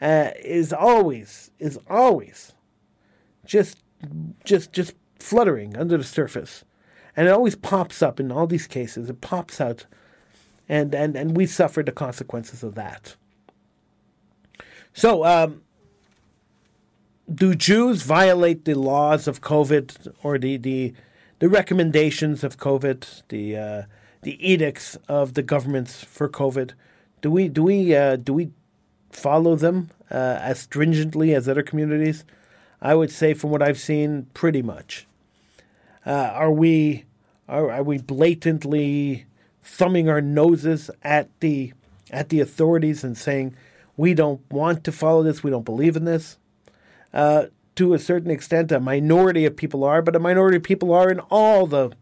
[0.00, 2.52] uh, is always is always
[3.44, 3.82] just
[4.44, 6.64] just just fluttering under the surface,
[7.16, 9.10] and it always pops up in all these cases.
[9.10, 9.86] It pops out,
[10.68, 13.16] and and and we suffer the consequences of that.
[14.92, 15.62] So, um,
[17.32, 20.94] do Jews violate the laws of COVID or the the,
[21.38, 23.82] the recommendations of COVID, the uh,
[24.22, 26.72] the edicts of the governments for COVID?
[27.22, 28.50] Do we do we uh, do we
[29.10, 32.24] follow them uh, as stringently as other communities?
[32.82, 35.06] I would say, from what I've seen, pretty much.
[36.04, 37.06] Uh, are we
[37.48, 39.26] are, are we blatantly
[39.62, 41.72] thumbing our noses at the
[42.10, 43.56] at the authorities and saying
[43.96, 45.42] we don't want to follow this.
[45.42, 46.36] We don't believe in this.
[47.14, 47.46] Uh,
[47.76, 51.10] to a certain extent, a minority of people are, but a minority of people are
[51.10, 51.92] in all the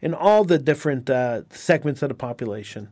[0.00, 2.88] in all the different uh, segments of the population.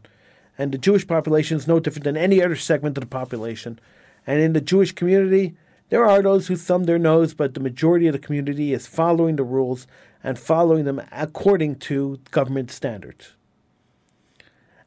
[0.57, 3.81] And the Jewish population is no different than any other segment of the population.
[4.27, 5.57] And in the Jewish community,
[5.88, 9.35] there are those who thumb their nose, but the majority of the community is following
[9.35, 9.88] the rules
[10.23, 13.35] and following them according to government standards.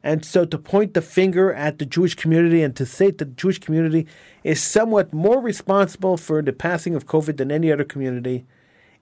[0.03, 3.25] And so to point the finger at the Jewish community and to say that the
[3.25, 4.05] Jewish community
[4.43, 8.45] is somewhat more responsible for the passing of COVID than any other community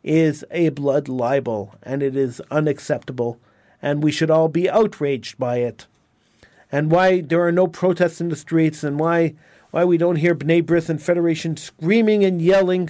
[0.03, 3.39] is a blood libel and it is unacceptable
[3.81, 5.87] and we should all be outraged by it.
[6.71, 9.33] And why there are no protests in the streets and why
[9.71, 12.89] why we don't hear B'nai B'rith and Federation screaming and yelling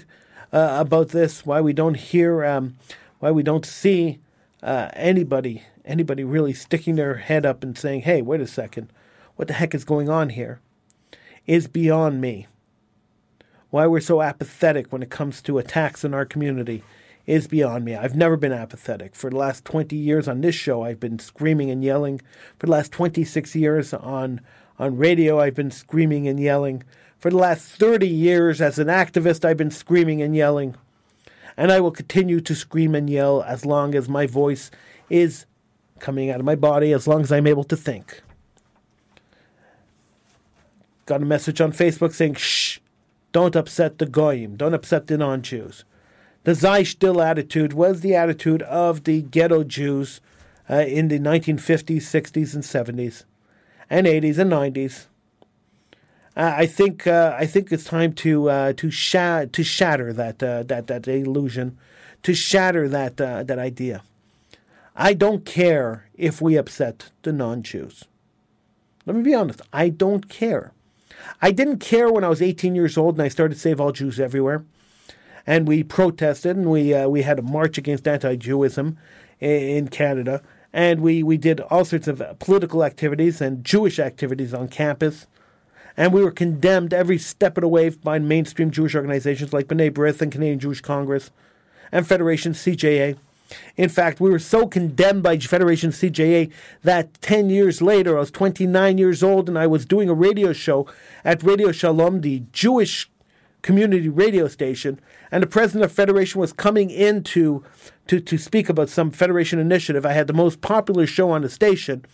[0.52, 2.76] uh, about this, why we don't hear um,
[3.19, 4.19] why we don't see
[4.63, 8.91] uh, anybody anybody really sticking their head up and saying, hey, wait a second,
[9.36, 10.60] what the heck is going on here,
[11.46, 12.48] is beyond me.
[13.70, 16.84] Why we're so apathetic when it comes to attacks in our community
[17.26, 17.96] is beyond me.
[17.96, 19.15] I've never been apathetic.
[19.15, 22.20] For the last 20 years on this show, I've been screaming and yelling.
[22.60, 24.41] For the last 26 years on,
[24.78, 26.84] on radio, I've been screaming and yelling.
[27.17, 30.76] For the last 30 years as an activist, I've been screaming and yelling.
[31.56, 34.72] And I will continue to scream and yell as long as my voice
[35.10, 35.46] is
[36.02, 38.22] coming out of my body as long as I'm able to think.
[41.06, 42.80] Got a message on Facebook saying, shh,
[43.32, 45.86] don't upset the Goyim, don't upset the non Jews.
[46.44, 46.84] The Sei
[47.22, 50.20] attitude was the attitude of the ghetto Jews
[50.70, 53.26] uh, in the 1950s, 60s, and 70s,
[53.90, 55.06] and 80s and 90s.
[56.36, 60.42] Uh, I think uh, I think it's time to uh, to, sha- to shatter that
[60.42, 61.78] uh, that that illusion,
[62.24, 64.02] to shatter that uh, that idea.
[64.95, 68.06] I don't care if we upset the non Jews.
[69.06, 70.73] Let me be honest, I don't care.
[71.41, 74.19] I didn't care when I was 18 years old and I started Save All Jews
[74.19, 74.65] Everywhere.
[75.47, 78.97] And we protested and we, uh, we had a march against anti Jewism
[79.39, 80.41] in Canada.
[80.73, 85.27] And we, we did all sorts of political activities and Jewish activities on campus.
[85.97, 89.91] And we were condemned every step of the way by mainstream Jewish organizations like B'nai
[89.91, 91.32] B'rith and Canadian Jewish Congress
[91.91, 93.17] and Federation CJA.
[93.76, 96.52] In fact, we were so condemned by Federation CJA
[96.84, 100.54] that 10 years later, I was 29 years old and I was doing a radio
[100.54, 100.88] show
[101.23, 103.10] at Radio Shalom, the Jewish
[103.62, 105.00] community radio station,
[105.32, 107.63] and the president of Federation was coming in to,
[108.08, 110.06] to, to speak about some Federation initiative.
[110.06, 112.06] I had the most popular show on the station,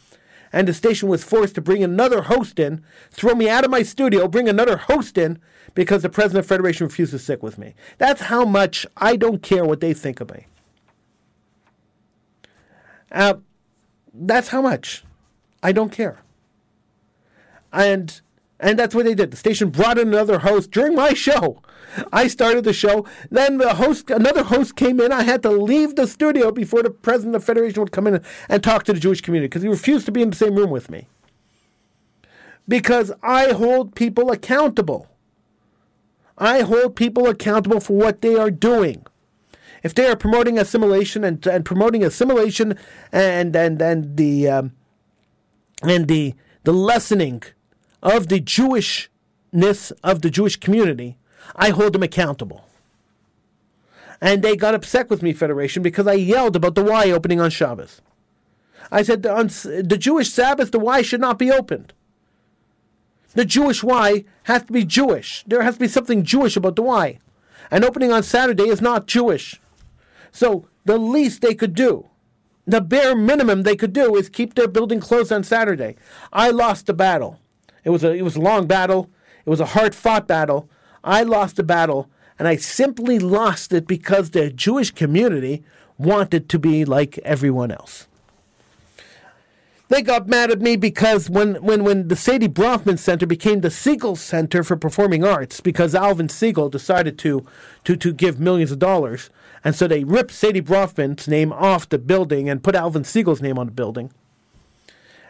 [0.52, 3.84] and the station was forced to bring another host in, throw me out of my
[3.84, 5.40] studio, bring another host in,
[5.74, 7.76] because the president of Federation refused to sit with me.
[7.98, 10.48] That's how much I don't care what they think of me.
[13.12, 13.36] Uh,
[14.14, 15.04] that's how much.
[15.64, 16.20] I don't care.
[17.74, 18.22] And
[18.60, 19.32] and that's what they did.
[19.32, 21.62] The station brought in another host during my show.
[22.14, 23.06] I started the show.
[23.32, 25.12] Then the host, another host came in.
[25.12, 28.24] I had to leave the studio before the president of the federation would come in
[28.50, 30.72] and talk to the Jewish community because he refused to be in the same room
[30.72, 31.08] with me.
[32.68, 35.08] because I hold people accountable.
[36.38, 39.06] I hold people accountable for what they are doing.
[39.88, 42.78] If they are promoting assimilation and, and promoting assimilation
[43.14, 44.74] and and and the um,
[45.82, 46.36] and the
[46.66, 47.42] the lessening
[48.04, 51.16] of the Jewishness of the Jewish community,
[51.56, 52.66] I hold them accountable.
[54.20, 57.50] And they got upset with me, Federation, because I yelled about the Y opening on
[57.50, 58.02] Shabbos.
[58.92, 61.94] I said on the Jewish Sabbath, the Y should not be opened.
[63.36, 65.46] The Jewish Y has to be Jewish.
[65.48, 67.20] There has to be something Jewish about the Y.
[67.72, 69.62] And opening on Saturday is not Jewish.
[70.32, 72.10] So the least they could do,
[72.66, 75.96] the bare minimum they could do is keep their building closed on Saturday.
[76.34, 77.40] I lost the battle.
[77.84, 79.10] It was a it was a long battle.
[79.46, 80.70] It was a hard fought battle.
[81.04, 85.64] I lost the battle, and I simply lost it because the Jewish community
[85.98, 88.08] wanted to be like everyone else.
[89.90, 93.70] They got mad at me because when, when, when the Sadie Bronfman Center became the
[93.70, 97.46] Segal Center for Performing Arts, because Alvin Segal decided to,
[97.86, 99.30] to, to give millions of dollars,
[99.64, 103.58] and so they ripped Sadie Bronfman's name off the building and put Alvin Segal's name
[103.58, 104.12] on the building.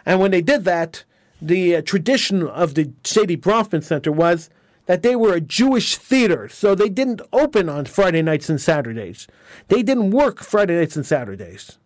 [0.06, 1.04] And when they did that,
[1.40, 4.50] the uh, tradition of the Sadie Bronfman Center was
[4.88, 9.28] that they were a Jewish theater, so they didn't open on Friday nights and Saturdays.
[9.68, 11.78] They didn't work Friday nights and Saturdays.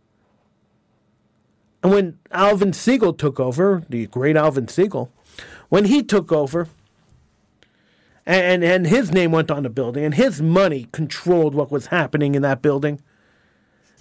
[1.83, 5.09] And when Alvin Segal took over, the great Alvin Segal,
[5.69, 6.67] when he took over,
[8.25, 12.35] and, and his name went on the building, and his money controlled what was happening
[12.35, 13.01] in that building,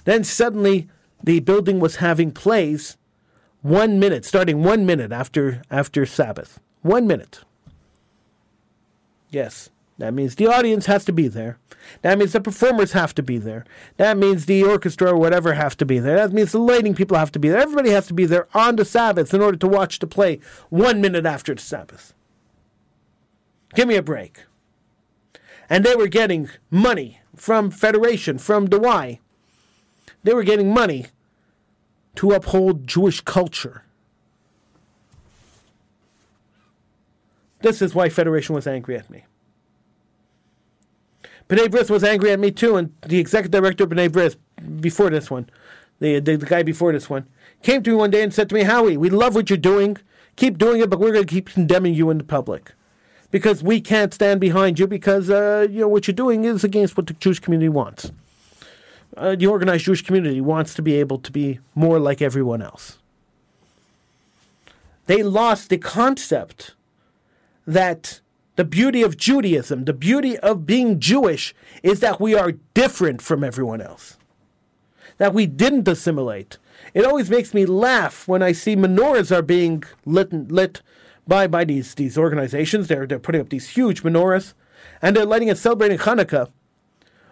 [0.04, 0.88] then suddenly
[1.22, 2.96] the building was having plays
[3.62, 6.60] one minute, starting one minute after after Sabbath.
[6.82, 7.40] One minute.
[9.28, 9.70] Yes.
[10.00, 11.58] That means the audience has to be there.
[12.00, 13.66] That means the performers have to be there.
[13.98, 16.16] That means the orchestra or whatever have to be there.
[16.16, 17.60] That means the lighting people have to be there.
[17.60, 20.40] Everybody has to be there on the Sabbath in order to watch the play
[20.70, 22.14] one minute after the Sabbath.
[23.74, 24.44] Give me a break.
[25.68, 29.20] And they were getting money from Federation, from the Y.
[30.22, 31.08] They were getting money
[32.14, 33.84] to uphold Jewish culture.
[37.60, 39.24] This is why Federation was angry at me.
[41.50, 44.36] B'nai B'rith was angry at me too, and the executive director of B'nai
[44.80, 45.50] before this one,
[45.98, 47.26] the, the, the guy before this one,
[47.64, 49.96] came to me one day and said to me, Howie, we love what you're doing.
[50.36, 52.72] Keep doing it, but we're going to keep condemning you in the public.
[53.32, 56.96] Because we can't stand behind you because uh, you know what you're doing is against
[56.96, 58.12] what the Jewish community wants.
[59.16, 62.98] Uh, the organized Jewish community wants to be able to be more like everyone else.
[65.06, 66.74] They lost the concept
[67.66, 68.20] that
[68.60, 73.42] the beauty of Judaism, the beauty of being Jewish, is that we are different from
[73.42, 74.18] everyone else.
[75.16, 76.58] That we didn't assimilate.
[76.92, 80.82] It always makes me laugh when I see menorahs are being lit, lit
[81.26, 82.88] by, by these, these organizations.
[82.88, 84.52] They're, they're putting up these huge menorahs,
[85.00, 86.52] and they're lighting and celebrating Hanukkah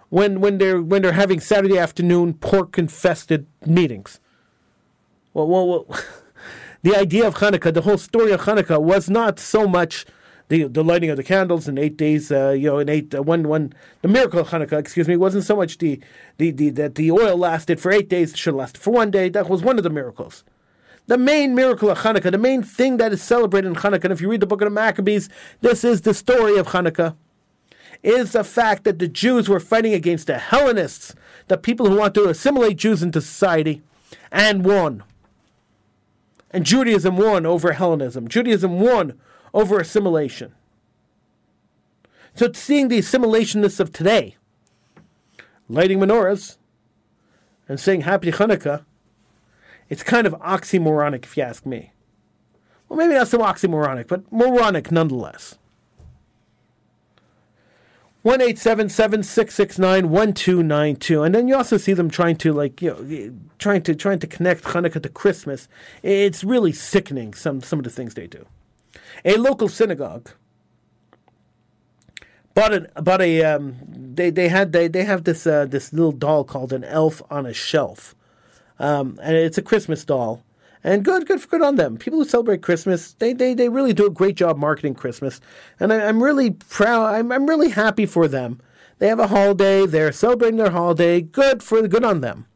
[0.09, 4.19] when, when, they're, when they're having Saturday afternoon pork infested meetings.
[5.35, 6.01] Well, well, well
[6.83, 10.07] the idea of Hanukkah, the whole story of Hanukkah, was not so much
[10.49, 12.33] the the lighting of the candles in eight days.
[12.33, 13.73] Uh, you know, in eight uh, one one
[14.03, 16.01] the miracle of Hanukkah, excuse me, wasn't so much the
[16.39, 18.33] the, the that the oil lasted for eight days.
[18.33, 19.29] It should last for one day.
[19.29, 20.45] That was one of the miracles.
[21.07, 24.21] The main miracle of Hanukkah, the main thing that is celebrated in Hanukkah, and if
[24.21, 25.31] you read the book of the Maccabees,
[25.63, 27.17] this is the story of Hanukkah,
[28.03, 31.15] is the fact that the Jews were fighting against the Hellenists,
[31.47, 33.81] the people who want to assimilate Jews into society,
[34.31, 35.03] and won.
[36.51, 38.29] And Judaism won over Hellenism.
[38.29, 39.19] Judaism won
[39.53, 40.55] over assimilation.
[42.35, 44.37] So seeing the assimilationists of today,
[45.69, 46.57] lighting menorahs
[47.69, 48.85] and saying Happy Hanukkah,
[49.89, 51.93] it's kind of oxymoronic if you ask me.
[52.89, 55.59] Well, maybe not so oxymoronic, but moronic nonetheless.
[58.23, 61.77] One eight seven seven six six nine one two nine two, and then you also
[61.77, 65.69] see them trying to like you know trying to trying to connect Hanukkah to Christmas.
[66.03, 68.47] It's really sickening some some of the things they do.
[69.25, 70.31] A local synagogue
[72.59, 76.11] But a bought a um, they they had they they have this uh, this little
[76.11, 78.17] doll called an elf on a shelf,
[78.81, 80.43] um, and it's a Christmas doll.
[80.83, 81.99] And good, good, good on them.
[81.99, 85.41] People who celebrate Christmas, they, they, they really do a great job marketing Christmas,
[85.79, 87.15] and I, am really proud.
[87.15, 88.61] I'm, I'm really happy for them.
[88.99, 89.87] They have a holiday.
[89.87, 91.21] They're celebrating their holiday.
[91.21, 92.48] Good for good on them.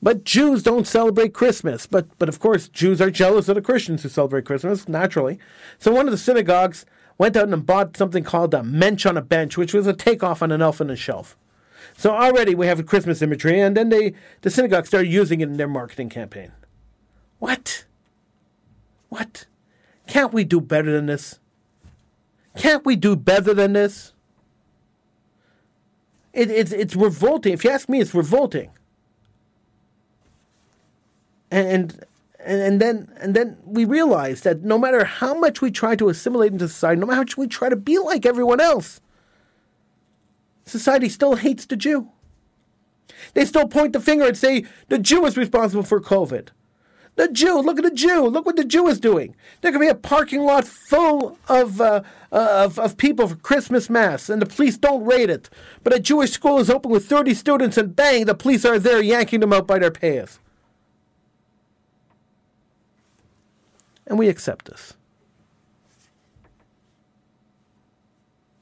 [0.00, 1.86] But Jews don't celebrate Christmas.
[1.86, 5.38] But but of course, Jews are jealous of the Christians who celebrate Christmas naturally.
[5.78, 6.86] So one of the synagogues
[7.16, 10.42] went out and bought something called a mensch on a bench, which was a takeoff
[10.42, 11.36] on an elf on a shelf.
[11.96, 15.48] So already we have a Christmas imagery, and then they the synagogue started using it
[15.48, 16.52] in their marketing campaign.
[17.38, 17.84] What?
[19.08, 19.46] What?
[20.06, 21.38] Can't we do better than this?
[22.56, 24.12] Can't we do better than this?
[26.32, 27.52] It, it's, it's revolting.
[27.52, 28.70] If you ask me, it's revolting.
[31.50, 35.96] And, and, and then and then we realize that no matter how much we try
[35.96, 39.00] to assimilate into society, no matter how much we try to be like everyone else,
[40.64, 42.08] society still hates the Jew.
[43.34, 46.48] They still point the finger and say the Jew is responsible for COVID.
[47.16, 48.28] The Jew, look at the Jew.
[48.28, 49.34] Look what the Jew is doing.
[49.60, 53.90] There could be a parking lot full of, uh, uh, of, of people for Christmas
[53.90, 55.50] Mass, and the police don't raid it.
[55.82, 59.02] But a Jewish school is open with 30 students, and bang, the police are there
[59.02, 60.38] yanking them out by their pants.
[64.08, 64.94] And we accept this.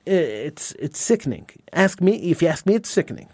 [0.05, 1.49] It's, it's sickening.
[1.73, 3.29] Ask me, if you ask me, it's sickening.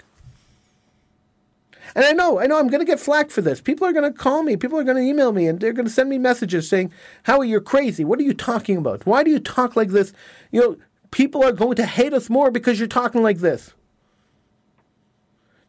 [1.95, 3.61] And I know, I know I'm going to get flack for this.
[3.61, 5.87] People are going to call me, people are going to email me, and they're going
[5.87, 6.93] to send me messages saying,
[7.25, 8.05] Howie, you're crazy.
[8.05, 9.05] What are you talking about?
[9.05, 10.13] Why do you talk like this?
[10.51, 10.77] You know,
[11.11, 13.75] people are going to hate us more because you're talking like this.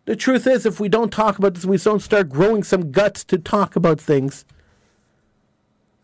[0.05, 3.23] The truth is, if we don't talk about this, we don't start growing some guts
[3.25, 4.45] to talk about things,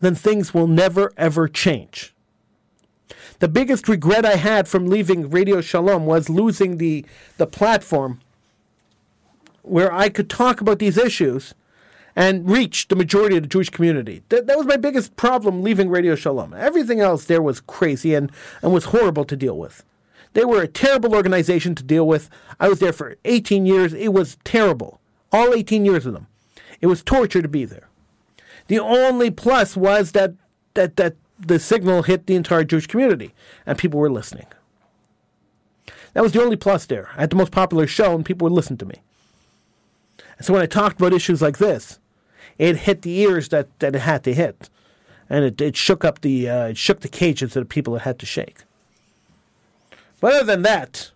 [0.00, 2.14] then things will never, ever change.
[3.38, 7.06] The biggest regret I had from leaving Radio Shalom was losing the,
[7.38, 8.20] the platform
[9.62, 11.54] where I could talk about these issues
[12.16, 14.22] and reach the majority of the Jewish community.
[14.28, 16.52] That, that was my biggest problem leaving Radio Shalom.
[16.54, 18.30] Everything else there was crazy and,
[18.62, 19.84] and was horrible to deal with.
[20.32, 22.30] They were a terrible organization to deal with.
[22.58, 23.92] I was there for 18 years.
[23.92, 25.00] It was terrible.
[25.32, 26.26] All 18 years of them.
[26.80, 27.89] It was torture to be there.
[28.70, 30.34] The only plus was that,
[30.74, 33.34] that, that the signal hit the entire Jewish community
[33.66, 34.46] and people were listening.
[36.12, 37.08] That was the only plus there.
[37.16, 39.02] I had the most popular show and people would listen to me.
[40.38, 41.98] And so when I talked about issues like this,
[42.58, 44.70] it hit the ears that, that it had to hit,
[45.28, 48.02] and it, it shook up the uh, it shook the cages of the people it
[48.02, 48.58] had to shake.
[50.20, 51.10] But other than that,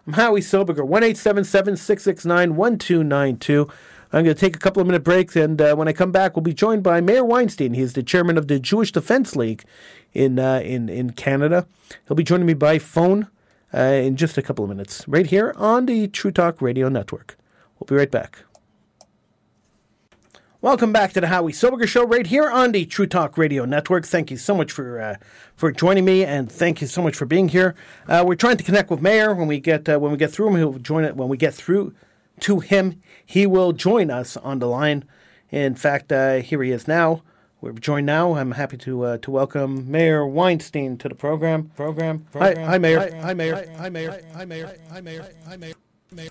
[2.77, 3.69] two nine two.
[4.11, 6.35] I'm going to take a couple of minute breaks, and uh, when I come back,
[6.35, 7.75] we'll be joined by Meir Weinstein.
[7.75, 9.63] He's the chairman of the Jewish Defense League
[10.13, 11.67] in uh, in in Canada.
[12.07, 13.27] He'll be joining me by phone
[13.73, 17.37] uh, in just a couple of minutes, right here on the True Talk Radio Network.
[17.79, 18.48] We'll be right back.
[20.61, 24.05] Welcome back to the Howie Silbiger Show, right here on the True Talk Radio Network.
[24.05, 25.15] Thank you so much for uh,
[25.55, 27.75] for joining me, and thank you so much for being here.
[28.09, 30.49] Uh, we're trying to connect with Meir When we get uh, when we get through
[30.49, 31.15] him, he'll join it.
[31.15, 31.93] When we get through
[32.41, 35.05] to him, he will join us on the line.
[35.49, 37.23] In fact, uh, here he is now.
[37.61, 38.35] We're joined now.
[38.35, 41.71] I'm happy to uh, to welcome Meir Weinstein to the program.
[41.77, 42.27] Program.
[42.33, 42.57] program.
[42.57, 42.99] Hi, hi, Meir.
[42.99, 43.55] Hi, hi, Meir.
[43.77, 44.21] Hi, Meir.
[44.35, 44.77] Hi, Meir.
[44.91, 45.21] Hi, Meir.
[45.47, 45.57] Hi, Meir.
[45.57, 45.75] Meir.
[46.11, 46.29] Meir.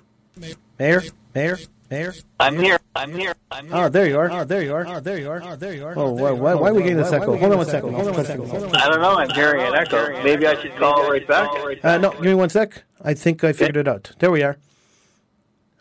[0.79, 1.03] Meir.
[1.35, 1.59] Meir.
[1.91, 2.15] Meir?
[2.39, 2.79] I'm here.
[2.95, 3.35] I'm here.
[3.51, 3.77] I'm here.
[3.77, 4.31] Oh, there you are.
[4.31, 4.87] Oh, there you are.
[4.87, 5.43] Oh, there you are.
[5.43, 5.99] Oh, there you are.
[5.99, 7.37] Oh, why, why, why are we getting this echo?
[7.37, 7.95] Hold on one second.
[7.95, 8.77] Hold on one second.
[8.77, 9.19] I don't know.
[9.19, 10.23] I'm hearing an echo.
[10.23, 11.51] Maybe I should call right back.
[11.83, 12.85] Uh, no, give me one sec.
[13.03, 14.13] I think I figured it out.
[14.19, 14.59] There we are.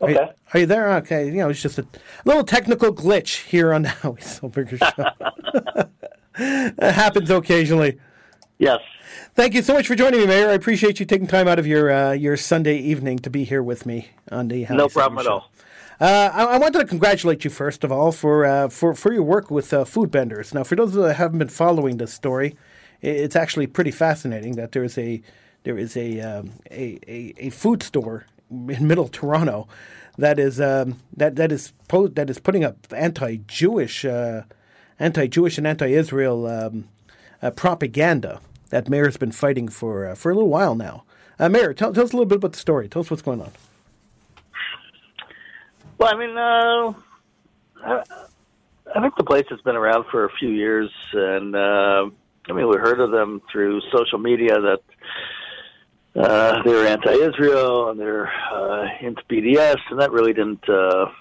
[0.01, 0.15] Okay.
[0.15, 0.93] Are you, are you there?
[0.97, 1.25] Okay.
[1.25, 1.85] You know, it's just a
[2.23, 5.89] little technical glitch here on the Howie Silbiger show.
[6.77, 7.99] that happens occasionally.
[8.57, 8.79] Yes.
[9.35, 10.49] Thank you so much for joining me, Meir.
[10.49, 13.61] I appreciate you taking time out of your uh, your Sunday evening to be here
[13.61, 15.51] with me on the No problem at all.
[15.99, 19.23] Uh, I, I wanted to congratulate you first of all for uh, for for your
[19.23, 20.53] work with uh, Foodbenders.
[20.53, 22.55] Now, for those that haven't been following this story,
[23.01, 25.21] it's actually pretty fascinating that there is a
[25.63, 29.67] there is a um, a, a, a food store in Middle Toronto
[30.17, 34.43] that is um, that that is po- that is putting up anti-Jewish uh,
[34.99, 36.87] anti-Jewish and anti-Israel um,
[37.41, 38.39] uh, propaganda
[38.69, 41.03] that Meir's been fighting for uh, for a little while now.
[41.39, 42.87] Uh, Meir, tell, tell us a little bit about the story.
[42.87, 43.51] Tell us what's going on.
[45.99, 46.93] Well, I mean, uh,
[47.83, 48.03] I,
[48.95, 52.77] I think the place has been around for a few years, and I mean, we
[52.77, 54.79] heard of them through social media that
[56.17, 61.11] uh, they were anti-Israel and they're uh, into BDS, and that really didn't, uh,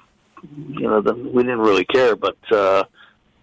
[0.68, 2.16] you know, the, we didn't really care.
[2.16, 2.84] But uh,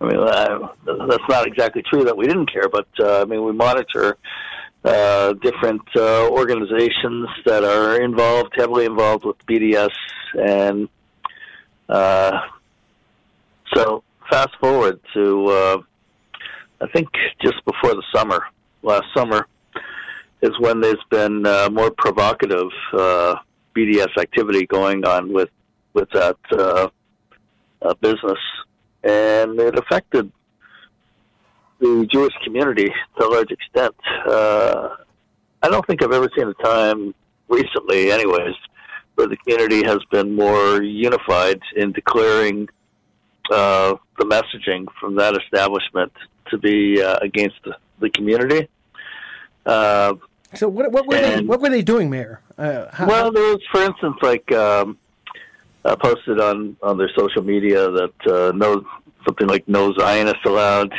[0.03, 0.69] I mean, I,
[1.07, 2.67] that's not exactly true that we didn't care.
[2.69, 4.17] But uh, I mean, we monitor
[4.83, 9.93] uh, different uh, organizations that are involved, heavily involved with BDS,
[10.35, 10.89] and
[11.87, 12.39] uh,
[13.73, 15.77] so fast forward to uh,
[16.81, 17.07] I think
[17.41, 18.43] just before the summer,
[18.81, 19.47] last summer,
[20.41, 23.35] is when there's been uh, more provocative uh,
[23.75, 25.49] BDS activity going on with
[25.93, 26.89] with that uh,
[27.81, 28.39] uh, business,
[29.03, 30.31] and it affected
[31.79, 33.95] the Jewish community to a large extent.
[34.25, 34.89] Uh,
[35.61, 37.13] I don't think I've ever seen a time
[37.49, 38.55] recently, anyways,
[39.15, 42.69] where the community has been more unified in declaring
[43.51, 46.11] uh, the messaging from that establishment
[46.49, 48.67] to be uh, against the, the community.
[49.65, 50.13] Uh,
[50.53, 52.41] so what what were they what were they doing, Meir?
[52.57, 54.97] Uh, how, well, there was, for instance, like um,
[55.85, 58.85] uh, posted on on their social media that uh, no
[59.25, 60.93] something like no Zionists allowed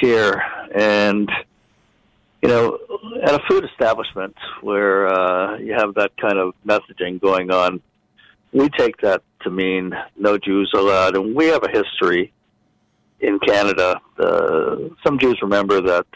[0.00, 0.42] here,
[0.74, 1.30] and
[2.42, 2.78] you know,
[3.22, 7.80] at a food establishment where uh, you have that kind of messaging going on,
[8.52, 12.32] we take that to mean no Jews allowed, and we have a history
[13.20, 14.00] in Canada.
[14.18, 16.06] Uh, some Jews remember that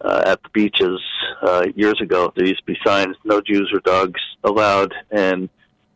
[0.00, 1.00] uh, at the beaches
[1.42, 5.48] uh, years ago there used to be signs "No Jews or dogs allowed," and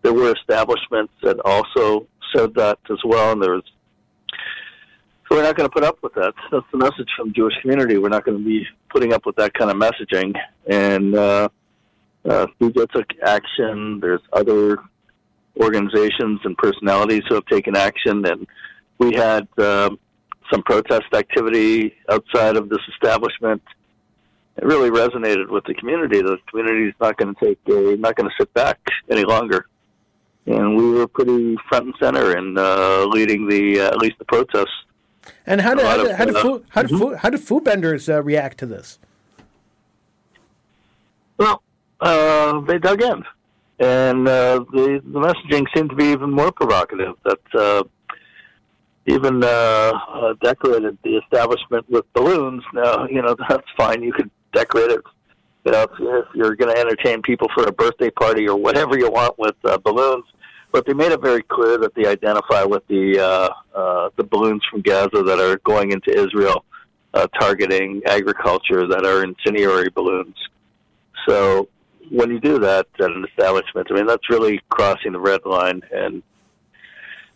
[0.03, 3.64] there were establishments that also said that as well, and there was
[5.30, 6.34] so we're not going to put up with that.
[6.51, 7.98] That's the message from the Jewish community.
[7.98, 10.34] We're not going to be putting up with that kind of messaging.
[10.68, 11.48] And uh,
[12.28, 14.01] uh, took action.
[14.01, 14.78] There's other
[15.61, 18.24] organizations and personalities who have taken action.
[18.26, 18.46] And
[18.98, 19.90] we had uh,
[20.51, 23.62] some protest activity outside of this establishment.
[24.57, 26.20] It really resonated with the community.
[26.20, 27.59] The community is not going to take,
[28.01, 29.66] not going to sit back any longer.
[30.51, 34.24] And we were pretty front and center in uh, leading the, uh, at least the
[34.24, 34.72] protests
[35.46, 36.98] and how did how did, how did, food, how did, mm-hmm.
[36.98, 38.98] food, how did Foodbenders uh, react to this?
[41.36, 41.62] Well,
[42.01, 43.24] uh, they dug in,
[43.78, 47.14] and uh, the the messaging seemed to be even more provocative.
[47.24, 47.84] That uh,
[49.07, 52.62] even uh, uh, decorated the establishment with balloons.
[52.72, 54.03] Now, you know that's fine.
[54.03, 55.01] You could decorate it.
[55.64, 58.98] You know, if, if you're going to entertain people for a birthday party or whatever
[58.98, 60.24] you want with uh, balloons,
[60.73, 64.62] but they made it very clear that they identify with the uh, uh, the balloons
[64.71, 66.64] from Gaza that are going into Israel,
[67.14, 70.37] uh, targeting agriculture that are incendiary balloons.
[71.29, 71.68] So
[72.11, 75.83] when you do that at an establishment, I mean that's really crossing the red line,
[75.93, 76.23] and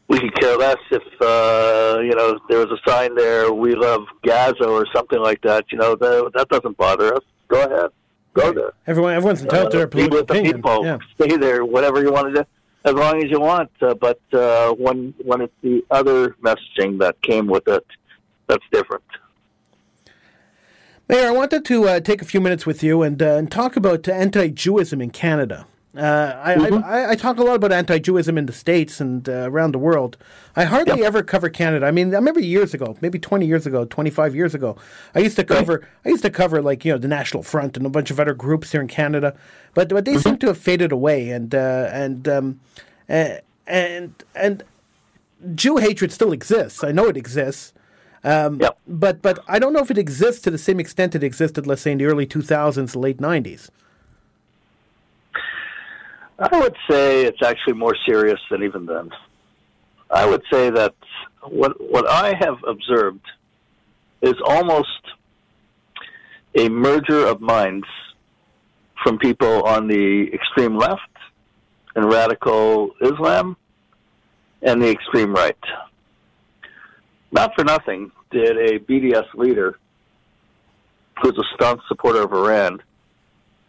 [0.09, 4.03] we could care less if uh, you know there was a sign there "We love
[4.24, 5.64] Gaza" or something like that.
[5.72, 7.22] You know that that doesn't bother us.
[7.49, 7.91] Go ahead,
[8.32, 8.72] go there.
[8.87, 10.57] Everyone, everyone's entitled uh, to their political opinion.
[10.57, 10.99] People, yeah.
[11.16, 12.49] Stay there, whatever you want to do
[12.85, 13.70] as long as you want.
[13.80, 17.87] Uh, but uh, when when it's the other messaging that came with it,
[18.47, 19.05] that's different.
[21.09, 23.76] Meir, I wanted to uh, take a few minutes with you and, uh, and talk
[23.76, 25.66] about anti-Jewism in Canada.
[25.97, 26.84] Uh, I, mm-hmm.
[26.84, 30.16] I, I, talk a lot about anti-Jewism in the states and uh, around the world.
[30.57, 31.07] I hardly yep.
[31.07, 31.86] ever cover Canada.
[31.86, 34.76] I mean, I remember years ago, maybe twenty years ago, twenty-five years ago,
[35.14, 35.78] I used to cover.
[35.78, 35.88] Right.
[36.05, 38.34] I used to cover like you know the National Front and a bunch of other
[38.34, 39.36] groups here in Canada,
[39.72, 40.20] but but they mm-hmm.
[40.20, 42.61] seem to have faded away, and uh, and um,
[43.09, 44.64] and and
[45.55, 46.82] Jew hatred still exists.
[46.82, 47.72] I know it exists.
[48.24, 48.78] Um, yep.
[48.88, 51.82] But but I don't know if it exists to the same extent it existed, let's
[51.82, 53.70] say, in the early 2000s, late 90s.
[56.39, 59.11] I would say it's actually more serious than even then.
[60.11, 60.95] I would say that
[61.43, 63.24] what what I have observed
[64.22, 64.89] is almost
[66.57, 67.87] a merger of minds
[69.03, 71.01] from people on the extreme left
[71.95, 73.57] and radical Islam
[74.62, 75.59] and the extreme right.
[77.30, 79.78] Not for nothing did a BDS leader,
[81.22, 82.80] who's a staunch supporter of Iran,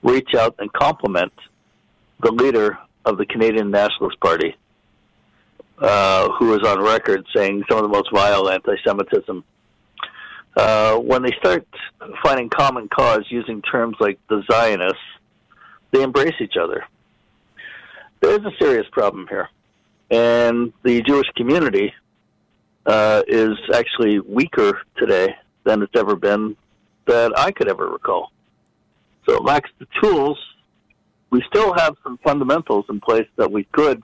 [0.04, 1.34] reach out and compliment
[2.22, 4.56] the leader of the Canadian Nationalist Party,
[5.80, 9.44] uh, who is on record saying some of the most vile anti-Semitism.
[10.58, 11.68] Uh, when they start
[12.24, 14.98] finding common cause using terms like the Zionists,
[15.92, 16.86] they embrace each other.
[18.22, 19.50] There is a serious problem here,
[20.10, 21.94] and the Jewish community
[22.86, 25.36] uh, is actually weaker today
[25.66, 26.56] than it's ever been
[27.06, 28.32] that I could ever recall.
[29.28, 30.40] So it lacks the tools
[31.32, 34.04] we still have some fundamentals in place that we could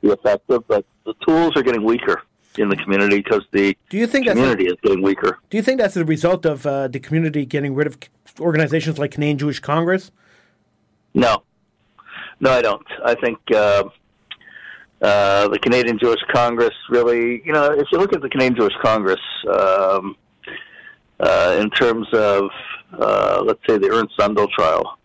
[0.00, 2.22] be effective, but the tools are getting weaker
[2.58, 5.38] in the community because the do you think community a, is getting weaker.
[5.48, 7.98] Do you think that's a result of uh, the community getting rid of
[8.38, 10.10] organizations like Canadian Jewish Congress?
[11.14, 11.42] No,
[12.40, 12.86] no, I don't.
[13.04, 13.84] I think uh,
[15.00, 18.74] uh, the Canadian Jewish Congress really, you know, if you look at the Canadian Jewish
[18.82, 20.16] Congress um,
[21.20, 22.50] uh, in terms of,
[22.98, 24.98] uh, let's say, the Ernst Zundel trial,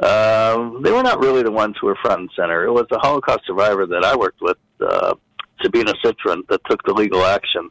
[0.00, 2.64] um, they were not really the ones who were front and center.
[2.64, 5.14] It was the Holocaust survivor that I worked with, uh,
[5.62, 7.70] Sabina Citrin, that took the legal action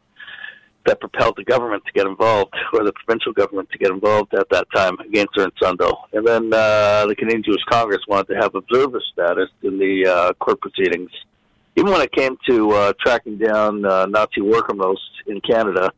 [0.85, 4.47] that propelled the government to get involved, or the provincial government to get involved at
[4.51, 5.95] that time against her Ernst Zundel.
[6.13, 10.33] And then uh, the Canadian Jewish Congress wanted to have observer status in the uh,
[10.33, 11.09] court proceedings.
[11.75, 15.91] Even when it came to uh, tracking down uh, Nazi war criminals in Canada,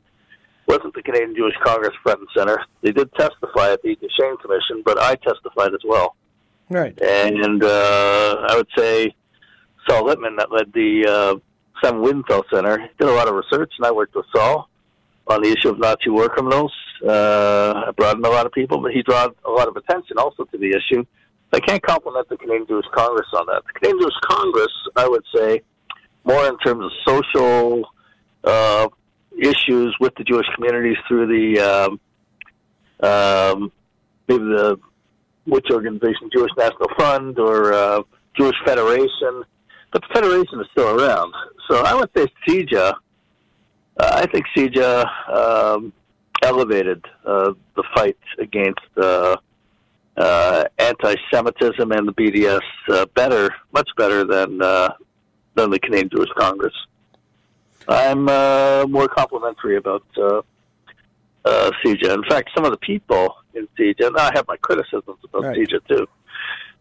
[0.67, 2.57] wasn't the Canadian Jewish Congress front and center.
[2.81, 6.15] They did testify at the Deschênes Commission, but I testified as well.
[6.69, 6.99] Right.
[7.01, 9.15] And uh, I would say
[9.89, 11.35] Sol Littman, that led the uh,
[11.83, 12.77] Simon Wiesenthal Center.
[12.99, 14.69] Did a lot of research, and I worked with Sol
[15.27, 16.73] on the issue of Nazi war criminals.
[17.05, 20.17] Uh, I brought in a lot of people, but he brought a lot of attention
[20.17, 21.05] also to the issue.
[21.53, 23.63] I can't compliment the Canadian Jewish Congress on that.
[23.65, 25.61] The Canadian Jewish Congress, I would say,
[26.25, 27.85] more in terms of social
[28.43, 28.89] uh,
[29.41, 31.99] issues with the Jewish communities through the um,
[33.07, 33.71] um,
[34.27, 34.79] maybe the
[35.45, 38.01] which organization, Jewish National Fund or uh,
[38.37, 39.43] Jewish Federation,
[39.91, 41.33] but the Federation is still around.
[41.69, 42.93] So I would say CIJA.
[43.99, 45.93] Uh, I think CIJA um,
[46.43, 49.37] elevated uh, the fight against uh,
[50.17, 54.59] uh, anti-Semitism and the BDS uh, better, much better than
[55.55, 56.73] than the Canadian Jewish Congress.
[57.87, 60.41] I'm uh, more complimentary about uh,
[61.45, 62.13] uh, CIJA.
[62.13, 65.57] In fact, some of the people in CIJA, and I have my criticisms about Right.
[65.57, 66.07] CIJA too,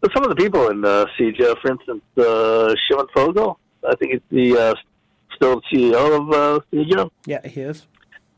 [0.01, 4.13] but some of the people in uh, CIJA, for instance, uh, Shimon Fogel, I think
[4.13, 4.75] he's the uh,
[5.35, 6.61] still CEO of uh.
[7.27, 7.87] Yeah, he is.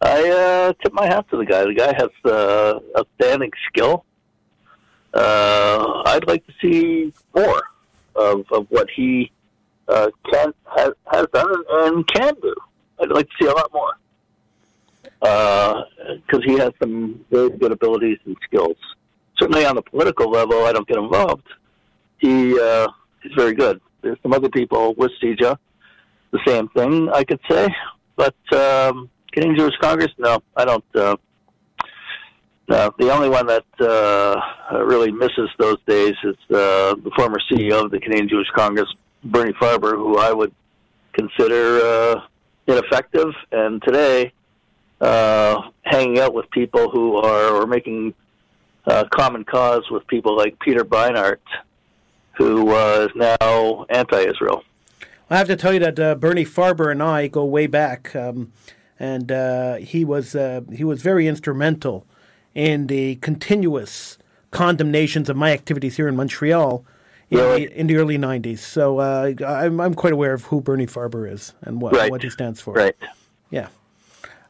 [0.01, 1.65] I uh, tip my hat to the guy.
[1.65, 4.05] The guy has uh, outstanding skill.
[5.15, 7.63] Uh, I'd like to see more
[8.15, 9.33] of, of what he
[9.89, 12.55] uh, can has, has done and, can do.
[13.01, 13.95] I'd like to see a lot more
[15.21, 18.77] because he has some very good abilities and skills.
[19.39, 21.47] Certainly on the political level, I don't get involved.
[22.19, 22.89] He uh,
[23.23, 23.81] he's very good.
[24.03, 25.57] There's some other people with CIJA,
[26.31, 27.69] the same thing I could say,
[28.17, 28.35] but.
[28.53, 30.11] Um, Canadian Jewish Congress?
[30.19, 30.85] No, I don't.
[30.95, 31.17] Uh,
[32.69, 37.85] no, the only one that uh, really misses those days is uh, the former CEO
[37.85, 38.89] of the Canadian Jewish Congress,
[39.25, 40.55] Bernie Farber, who I would
[41.13, 42.21] consider uh,
[42.67, 44.33] ineffective, and today
[45.01, 48.15] uh, hanging out with people who are or making
[48.87, 51.39] uh, common cause with people like Peter Beinart,
[52.33, 54.63] who is now anti-Israel.
[55.31, 58.53] I have to tell you that uh, Bernie Farber and I go way back, um,
[58.99, 62.07] and uh, he was uh, he was very instrumental
[62.55, 64.17] in the continuous
[64.51, 66.85] condemnations of my activities here in Montreal
[67.31, 67.67] in, Really?
[67.67, 68.59] the, in the early '90s.
[68.61, 72.11] So uh, I'm I'm quite aware of who Bernie Farber is and what Right.
[72.11, 72.75] what he stands for.
[72.75, 72.97] Right.
[73.51, 73.69] Yeah.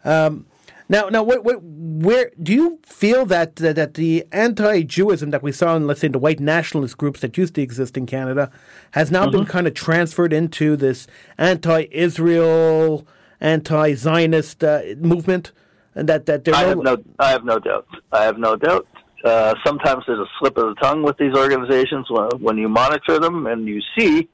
[0.05, 0.47] Um,
[0.91, 5.53] now, now, what, what, where do you feel that that, that the anti-Jewism that we
[5.53, 8.51] saw in, let's say, the white nationalist groups that used to exist in Canada
[8.93, 11.07] has now been kind of transferred into this
[11.37, 13.07] anti-Israel,
[13.41, 15.53] anti-Zionist uh, movement,
[15.95, 17.87] and that that they're I no- have no, I have no doubt.
[18.12, 18.87] I have no doubt.
[19.25, 23.19] Uh, sometimes there's a slip of the tongue with these organizations when, when you monitor
[23.19, 24.29] them and you see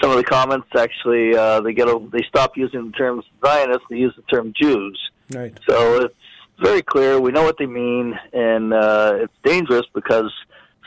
[0.00, 0.68] some of the comments.
[0.76, 3.84] Actually, uh, they get a, they stop using the term Zionists.
[3.90, 4.98] They use the term Jews.
[5.34, 5.52] right.
[5.68, 6.16] So it's
[6.58, 7.20] very clear.
[7.20, 10.32] We know what they mean, and uh, it's dangerous because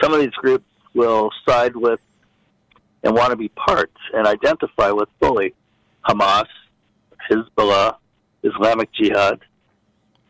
[0.02, 2.00] some of these groups will side with
[3.04, 5.54] and want to be part and identify with fully
[6.08, 6.48] Hamas,
[7.30, 7.98] Hezbollah,
[8.44, 9.42] Islamic Jihad,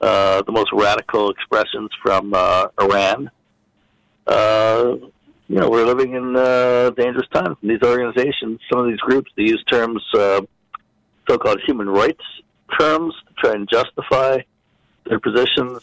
[0.04, 3.32] uh, the most radical expressions from uh, Iran.
[4.28, 4.96] Uh,
[5.48, 7.56] you know, we're living in uh, dangerous times.
[7.64, 10.42] These organizations, some of these groups, they use terms, uh,
[11.30, 12.24] so-called human rights
[12.78, 14.40] terms, to try and justify
[15.06, 15.80] their positions,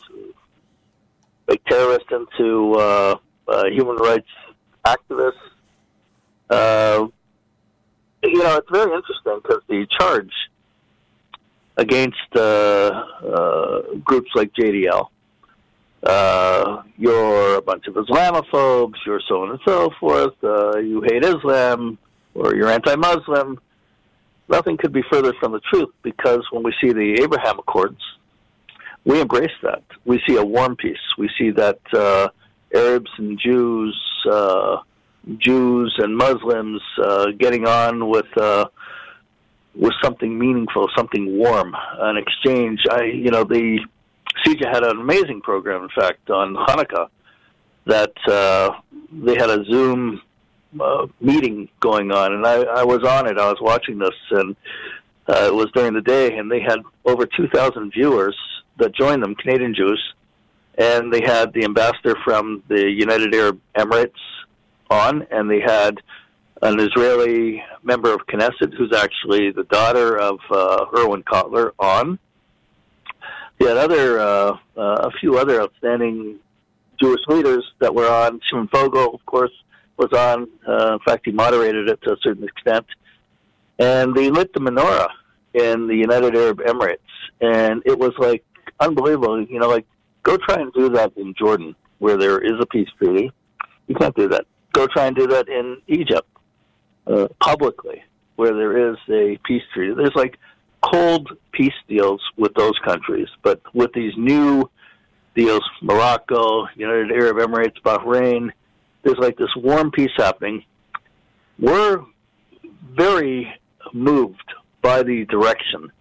[1.49, 3.17] make terrorists into uh,
[3.49, 4.29] uh, human rights
[4.85, 5.33] activists.
[6.51, 7.07] Uh,
[8.23, 10.33] you know, it's very interesting because the charge
[11.81, 15.09] against uh, uh, groups like JDL,
[16.03, 21.99] uh, you're a bunch of Islamophobes, you're so on and so forth, you hate Islam,
[22.35, 23.59] or you're anti-Muslim.
[24.49, 28.01] Nothing could be further from the truth because when we see the Abraham Accords,
[29.05, 29.83] we embrace that.
[30.05, 30.99] We see a warm peace.
[31.17, 32.29] We see that uh,
[32.75, 33.99] Arabs and Jews,
[34.31, 34.79] uh,
[35.39, 38.27] Jews and Muslims uh, getting on with
[39.75, 42.81] with something meaningful, something warm, an exchange.
[42.91, 43.81] I, you know, the
[44.45, 47.09] CJ had an amazing program, in fact, on Hanukkah
[47.87, 48.71] that uh,
[49.13, 50.21] they had a Zoom
[50.79, 53.39] uh, meeting going on, and I, I was on it.
[53.39, 54.55] I was watching this, and
[55.29, 58.37] uh, it was during the day, and they had over 2,000 viewers
[58.79, 60.03] that joined them, Canadian Jews,
[60.79, 64.13] and they had the ambassador from the United Arab Emirates
[64.89, 66.01] on, and they had
[66.63, 72.19] an Israeli member of Knesset who's actually the daughter of uh, Irwin Cotler on.
[73.59, 76.39] He had other, uh, uh, a few other outstanding
[77.01, 78.41] Jewish leaders that were on.
[78.45, 79.53] Shimon Fogel, of course,
[79.97, 80.49] was on.
[80.67, 82.87] Uh, in fact, he moderated it to a certain extent.
[83.79, 85.09] And they lit the menorah
[85.55, 86.99] in the United Arab Emirates,
[87.41, 88.45] and it was like
[88.79, 89.43] unbelievable.
[89.43, 89.87] You know, like
[90.23, 93.33] go try and do that in Jordan, where there is a peace treaty.
[93.89, 94.45] You can't do that.
[94.73, 96.29] Go try and do that in Egypt
[97.11, 98.03] uh, publicly.
[98.41, 99.93] where there is a peace treaty.
[99.95, 100.39] There's like
[100.83, 104.71] cold peace deals with those countries, but with these new
[105.35, 108.51] deals, Morocco, United Arab Emirates, Bahrain,
[109.03, 110.65] there's like this warm peace happening.
[111.59, 112.03] We're
[112.97, 113.53] very
[113.93, 115.93] moved by the direction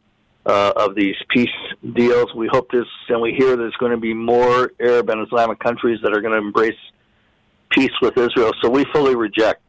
[0.46, 1.50] uh, of these peace
[1.94, 2.34] deals.
[2.34, 6.00] We hope there's, and we hear there's going to be more Arab and Islamic countries
[6.04, 6.80] that are going to embrace
[7.70, 8.54] peace with Israel.
[8.62, 9.64] So we fully reject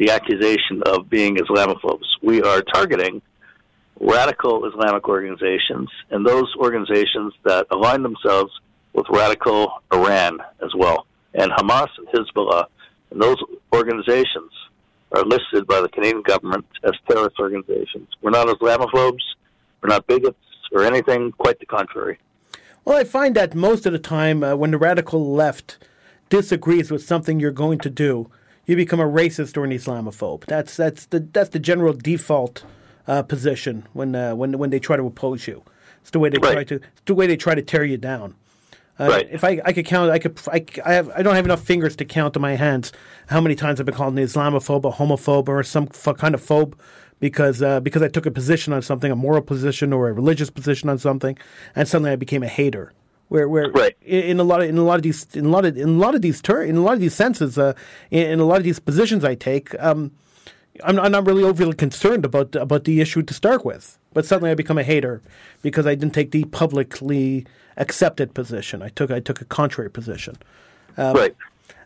[0.00, 2.06] the accusation of being Islamophobes.
[2.22, 3.20] We are targeting
[4.00, 8.50] radical Islamic organizations and those organizations that align themselves
[8.94, 11.06] with radical Iran as well.
[11.34, 12.64] And Hamas and Hezbollah
[13.10, 13.36] and those
[13.74, 14.50] organizations
[15.12, 18.08] are listed by the Canadian government as terrorist organizations.
[18.22, 19.20] We're not Islamophobes,
[19.82, 20.38] we're not bigots
[20.72, 22.18] or anything, quite the contrary.
[22.86, 25.76] Well, I find that most of the time uh, when the radical left
[26.30, 28.30] disagrees with something you're going to do,
[28.70, 30.46] you become a racist or an Islamophobe.
[30.46, 32.64] That's that's the that's the general default
[33.08, 35.62] uh, position when uh, when when they try to oppose you.
[36.02, 36.52] It's the way they right.
[36.52, 38.36] try to it's the way they try to tear you down.
[38.98, 39.28] Uh, right.
[39.30, 41.96] If I, I could count, I could I, I have I don't have enough fingers
[41.96, 42.92] to count on my hands
[43.28, 46.40] how many times I've been called an Islamophobe, a homophobe, or some f- kind of
[46.40, 46.74] phobe
[47.18, 50.50] because uh, because I took a position on something, a moral position or a religious
[50.50, 51.36] position on something,
[51.74, 52.92] and suddenly I became a hater.
[53.30, 53.96] Where, where right.
[54.02, 55.98] in, a lot of in a lot of these in a lot of in a
[55.98, 57.74] lot of these ter- in a lot of these senses uh,
[58.10, 60.10] in, in, a lot of these positions I take, um,
[60.82, 63.98] I'm, I'm not really overly concerned about about the issue to start with.
[64.12, 65.22] But suddenly I become a hater
[65.62, 68.82] because I didn't take the publicly accepted position.
[68.82, 70.36] I took I took a contrary position.
[70.96, 71.36] Um, right.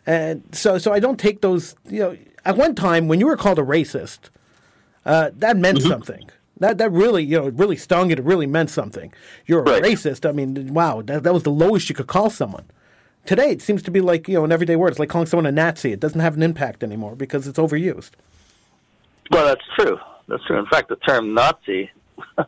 [0.07, 1.75] And so so I don't take those.
[1.87, 4.29] You know, at one time when you were called a racist,
[5.05, 5.89] uh, that meant mm-hmm.
[5.89, 6.29] something.
[6.57, 8.19] That that really you know it really stung it.
[8.19, 9.13] It really meant something.
[9.45, 9.83] You're a right.
[9.83, 10.27] racist.
[10.27, 12.65] I mean, wow, that that was the lowest you could call someone.
[13.25, 14.89] Today it seems to be like you know an everyday word.
[14.89, 15.91] It's like calling someone a Nazi.
[15.91, 18.11] It doesn't have an impact anymore because it's overused.
[19.31, 19.97] Well, that's true.
[20.27, 20.57] That's true.
[20.57, 21.89] In fact, the term Nazi,
[22.37, 22.45] you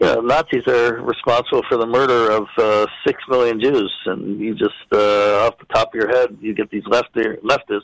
[0.00, 4.74] know, Nazis are responsible for the murder of uh, six million Jews, and you just
[4.92, 7.82] uh, off the top of your head, you get these left leftists.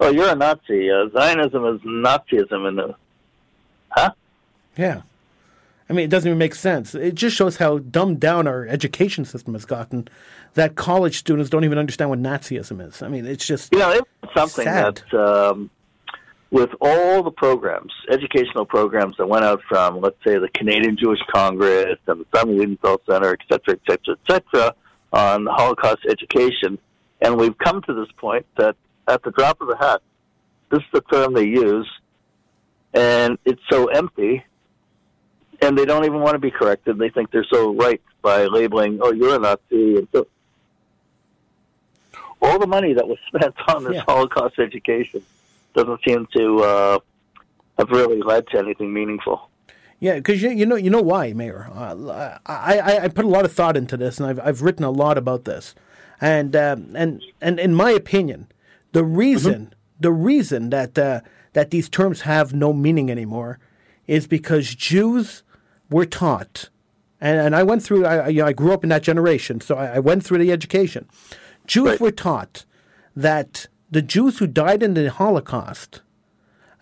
[0.00, 0.90] Oh, you're a Nazi.
[0.90, 2.94] Uh, Zionism is Nazism, and
[3.88, 4.10] huh?
[4.76, 5.02] Yeah.
[5.88, 6.94] I mean, it doesn't even make sense.
[6.94, 10.08] It just shows how dumbed down our education system has gotten
[10.54, 13.02] that college students don't even understand what Nazism is.
[13.02, 15.02] I mean, it's just you know it's something sad.
[15.12, 15.70] that um,
[16.50, 21.20] with all the programs, educational programs that went out from, let's say, the Canadian Jewish
[21.32, 24.74] Congress and the Simon Wiesenthal Center, et cetera, et cetera, et cetera,
[25.12, 26.78] on Holocaust education,
[27.20, 28.74] and we've come to this point that
[29.06, 30.02] at the drop of a hat,
[30.70, 31.88] this is the term they use,
[32.92, 34.44] and it's so empty
[35.66, 36.98] and they don't even want to be corrected.
[36.98, 40.26] They think they're so right by labeling, "Oh, you're a Nazi." And so,
[42.40, 44.04] all the money that was spent on this yeah.
[44.06, 45.22] Holocaust education
[45.74, 46.98] doesn't seem to uh,
[47.78, 49.50] have really led to anything meaningful.
[49.98, 51.70] Yeah, because you, you know you know why, Meir.
[51.74, 54.84] Uh, I, I, I put a lot of thought into this, and I've I've written
[54.84, 55.74] a lot about this,
[56.20, 58.48] and um, and and in my opinion,
[58.92, 59.74] the reason mm-hmm.
[60.00, 61.22] the reason that uh,
[61.54, 63.58] that these terms have no meaning anymore
[64.06, 65.42] is because Jews
[65.90, 66.70] were taught,
[67.20, 69.76] and, and I went through, I, you know, I grew up in that generation, so
[69.76, 71.08] I, I went through the education.
[71.66, 72.00] Jews right.
[72.00, 72.64] were taught
[73.14, 76.02] that the Jews who died in the Holocaust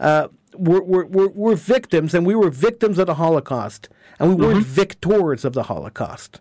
[0.00, 3.88] uh, were, were, were, were, victims, and we were victims of the Holocaust,
[4.18, 4.54] and we mm-hmm.
[4.54, 6.40] weren't victors of the Holocaust.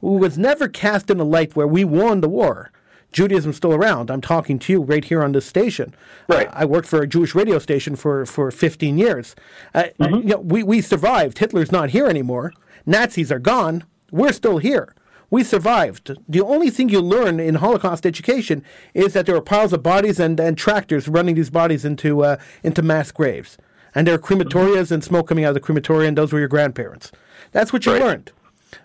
[0.00, 2.70] We was never cast in a light where we won the war.
[3.12, 4.10] Judaism's still around.
[4.10, 5.94] I'm talking to you right here on this station.
[6.28, 6.48] Right.
[6.48, 9.34] Uh, I worked for a Jewish radio station for, for 15 years.
[9.74, 10.28] Uh, mm-hmm.
[10.28, 11.38] you know, we, we survived.
[11.38, 12.52] Hitler's not here anymore.
[12.84, 13.84] Nazis are gone.
[14.10, 14.94] We're still here.
[15.30, 16.16] We survived.
[16.26, 20.18] The only thing you learn in Holocaust education is that there were piles of bodies
[20.18, 23.58] and, and tractors running these bodies into uh, into mass graves.
[23.94, 24.94] And there are crematorias mm-hmm.
[24.94, 27.12] and smoke coming out of the crematoria, and those were your grandparents.
[27.52, 28.02] That's what you right.
[28.02, 28.32] learned.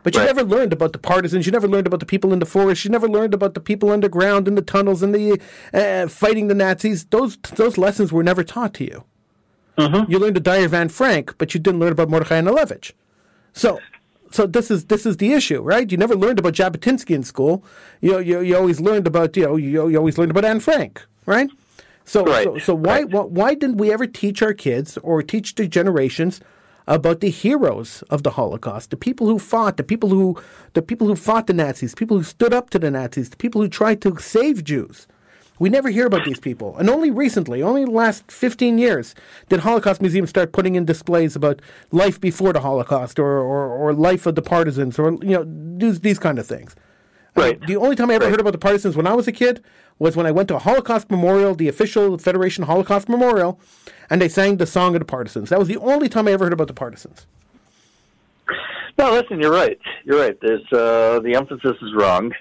[0.04, 0.28] But you right.
[0.28, 1.46] never learned about the partisans.
[1.46, 2.86] You never learned about the people in the forest.
[2.86, 5.42] You never learned about the people underground in the tunnels and the
[5.74, 7.06] uh, fighting the Nazis.
[7.06, 9.04] Those those lessons were never taught to you.
[9.78, 10.12] Mm-hmm.
[10.12, 12.92] You learned the Diary of Anne Frank, but you didn't learn about Mordechai Anielewicz.
[13.54, 13.80] So,
[14.32, 15.92] so this is this is the issue, right?
[15.92, 17.64] You never learned about Jabotinsky in school.
[18.02, 21.06] You you, you always learned about you know you, you always learned about Anne Frank,
[21.26, 21.50] right?
[22.06, 22.44] So right.
[22.44, 23.10] so, so why, right.
[23.10, 26.42] why why didn't we ever teach our kids or teach the generations
[26.88, 30.42] about the heroes of the Holocaust, the people who fought, the people who
[30.74, 33.62] the people who fought the Nazis, people who stood up to the Nazis, the people
[33.62, 35.08] who tried to save Jews.
[35.60, 36.76] We never hear about these people.
[36.78, 39.14] And only recently, only the last 15 years,
[39.50, 41.62] did Holocaust museums start putting in displays about
[41.92, 45.46] life before the Holocaust or, or, or life of the partisans or you know
[45.78, 46.76] these, these kind of things.
[47.38, 47.66] Uh, right.
[47.68, 48.32] the only time I ever Right.
[48.32, 49.64] heard about the partisans when I was a kid
[50.00, 53.60] was when I went to a Holocaust memorial, the official Federation Holocaust Memorial,
[54.14, 55.50] and they sang the song of the partisans.
[55.50, 57.26] That was the only time I ever heard about the partisans.
[58.96, 59.80] No, listen, you're right.
[60.06, 60.40] You're right.
[60.40, 62.32] There's uh, the emphasis is wrong.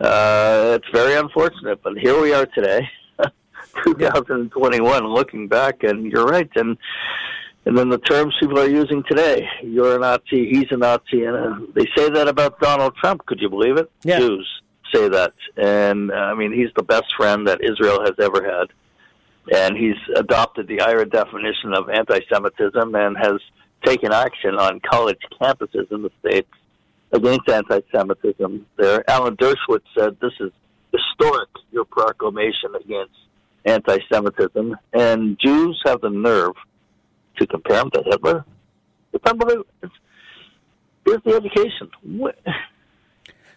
[0.00, 2.88] Uh, it's very unfortunate, but here we are today,
[3.84, 6.48] 2021, looking back, and you're right.
[6.56, 6.78] And
[7.66, 11.36] and then the terms people are using today: "You're a Nazi," "He's a Nazi," and
[11.36, 13.26] uh, they say that about Donald Trump.
[13.26, 13.90] Could you believe it?
[14.02, 14.20] Yeah.
[14.20, 14.48] Jews
[14.94, 18.68] say that, and uh, I mean, he's the best friend that Israel has ever had,
[19.52, 23.40] and he's adopted the IHRA definition of anti-Semitism and has
[23.84, 26.50] taken action on college campuses in the states
[27.12, 28.66] against anti-Semitism.
[28.76, 30.52] There, Alan Dershowitz said, "This is
[30.92, 31.48] historic.
[31.70, 33.14] Your proclamation against
[33.64, 36.54] anti-Semitism," and Jews have the nerve
[37.38, 38.44] to compare him to Hitler.
[39.12, 39.66] It's unbelievable.
[39.82, 39.92] It's,
[41.04, 41.90] here's the education.
[42.02, 42.38] What-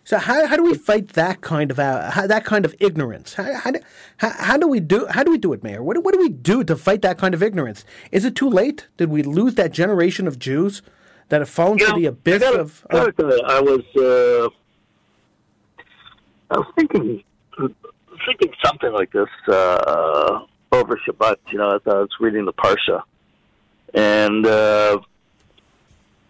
[0.10, 3.36] So how, how do we fight that kind of uh, how, that kind of ignorance?
[3.36, 3.80] How, how, do,
[4.18, 5.84] how, how do we do how do we do it, Meir?
[5.84, 7.86] What, do- what do we do to fight that kind of ignorance?
[8.12, 8.88] Is it too late?
[8.98, 10.82] Did we lose that generation of Jews
[11.28, 12.88] that have fallen You to know, the abyss I of?
[12.90, 14.50] Tell you, I was uh,
[16.50, 17.24] I was thinking
[18.26, 20.40] thinking something like this uh,
[20.72, 21.36] over Shabbat.
[21.52, 23.04] You know, as I was reading the parsha,
[23.94, 24.98] and uh,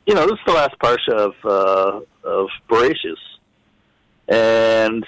[0.05, 3.15] you know, this is the last parsha of uh, of Bereshis,
[4.29, 5.05] and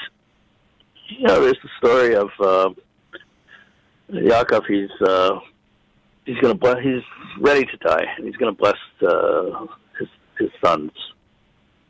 [1.17, 2.69] you know, there's the story of uh,
[4.11, 4.65] Yaakov.
[4.67, 5.39] He's uh,
[6.25, 6.77] he's going to bless.
[6.83, 7.03] He's
[7.39, 9.65] ready to die, and he's going to bless uh,
[9.99, 10.07] his
[10.39, 10.91] his sons.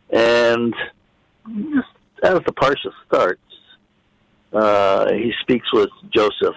[0.10, 0.74] And
[1.74, 1.88] just
[2.24, 3.40] as the parsha starts,
[4.54, 6.56] uh, he speaks with Joseph,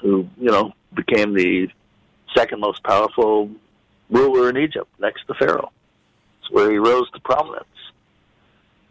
[0.00, 1.68] who you know became the
[2.34, 3.50] second most powerful
[4.10, 5.70] ruler in Egypt, next to Pharaoh.
[6.40, 7.64] It's where he rose to prominence.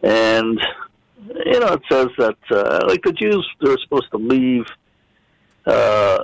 [0.02, 0.60] And
[1.46, 4.66] you know, it says that uh, like the Jews, they're supposed to leave
[5.66, 6.24] uh,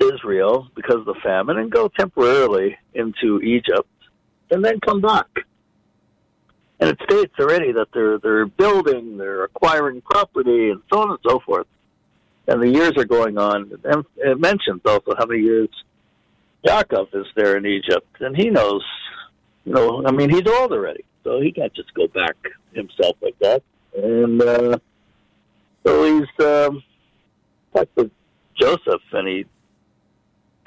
[0.00, 3.88] Israel because of the famine and go temporarily into Egypt
[4.50, 5.28] and then come back.
[6.78, 11.18] And it states already that they're they're building, they're acquiring property, and so on and
[11.26, 11.66] so forth.
[12.48, 13.72] And the years are going on.
[13.84, 15.70] And it mentions also how many years
[16.66, 18.84] Yaakov is there in Egypt, and he knows,
[19.64, 22.36] you know, I mean, he's old already, so he can't just go back
[22.74, 23.62] himself like that.
[23.96, 24.78] And uh,
[25.86, 26.82] so he's um,
[27.74, 28.10] talked with
[28.54, 29.46] Joseph, and he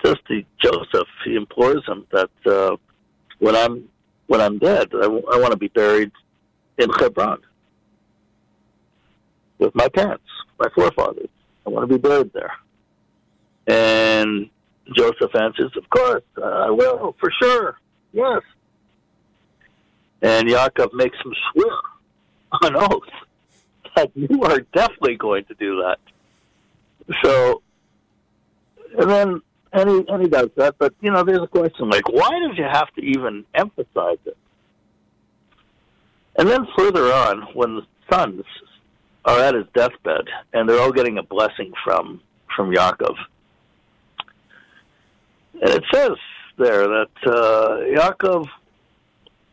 [0.04, 2.76] says to Joseph, he implores him that uh,
[3.40, 3.88] when I'm
[4.28, 6.12] when I'm dead, I, w- I want to be buried
[6.78, 7.40] in Hebron
[9.58, 10.24] with my parents,
[10.60, 11.30] my forefathers.
[11.66, 12.54] I want to be buried there.
[13.68, 14.50] And
[14.96, 17.78] Joseph answers, "Of course, I will, for sure,
[18.12, 18.42] yes."
[20.22, 21.78] And Yaakov makes him swear
[22.64, 23.04] on oath
[23.96, 26.00] that you are definitely going to do that.
[27.24, 27.62] So,
[28.98, 29.42] and then
[29.72, 30.76] and he, and he does that.
[30.78, 34.38] But you know, there's a question like, why did you have to even emphasize it?
[36.38, 38.44] And then further on, when the sons
[39.26, 42.22] are at his deathbed and they're all getting a blessing from
[42.56, 43.16] from Yaakov,
[45.62, 46.12] and it says
[46.58, 48.48] there that uh, Yaakov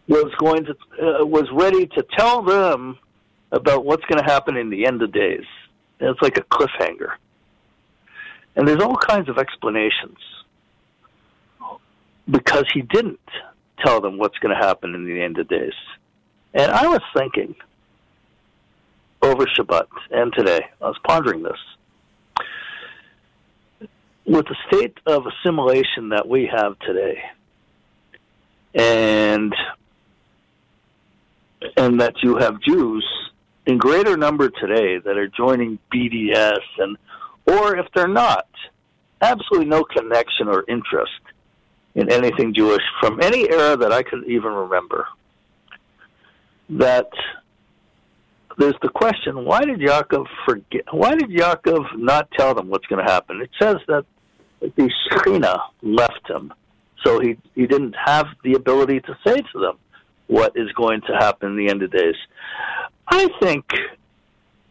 [0.08, 2.98] was going to uh, was ready to tell them
[3.52, 5.44] about what's going to happen in the end of days.
[6.00, 7.14] And it's like a cliffhanger.
[8.54, 10.18] And there's all kinds of explanations
[12.28, 13.20] because he didn't
[13.84, 15.74] tell them what's going to happen in the end of days.
[16.54, 17.54] And I was thinking
[19.22, 21.58] over Shabbat and today, I was pondering this.
[24.24, 27.22] With the state of assimilation that we have today,
[28.74, 29.54] and
[31.76, 33.04] and that you have Jews
[33.66, 36.96] in greater number today that are joining BDS and
[37.46, 38.48] or if they're not,
[39.20, 41.12] absolutely no connection or interest
[41.94, 45.06] in anything Jewish from any era that I could even remember.
[46.68, 47.08] That
[48.58, 50.82] there's the question: Why did Yaakov forget?
[50.92, 53.40] Why did Yaakov not tell them what's going to happen?
[53.40, 54.04] It says that
[54.60, 56.52] the Shekhinah left him,
[57.04, 59.78] so he he didn't have the ability to say to them
[60.26, 62.16] what is going to happen in the end of days.
[63.08, 63.64] I think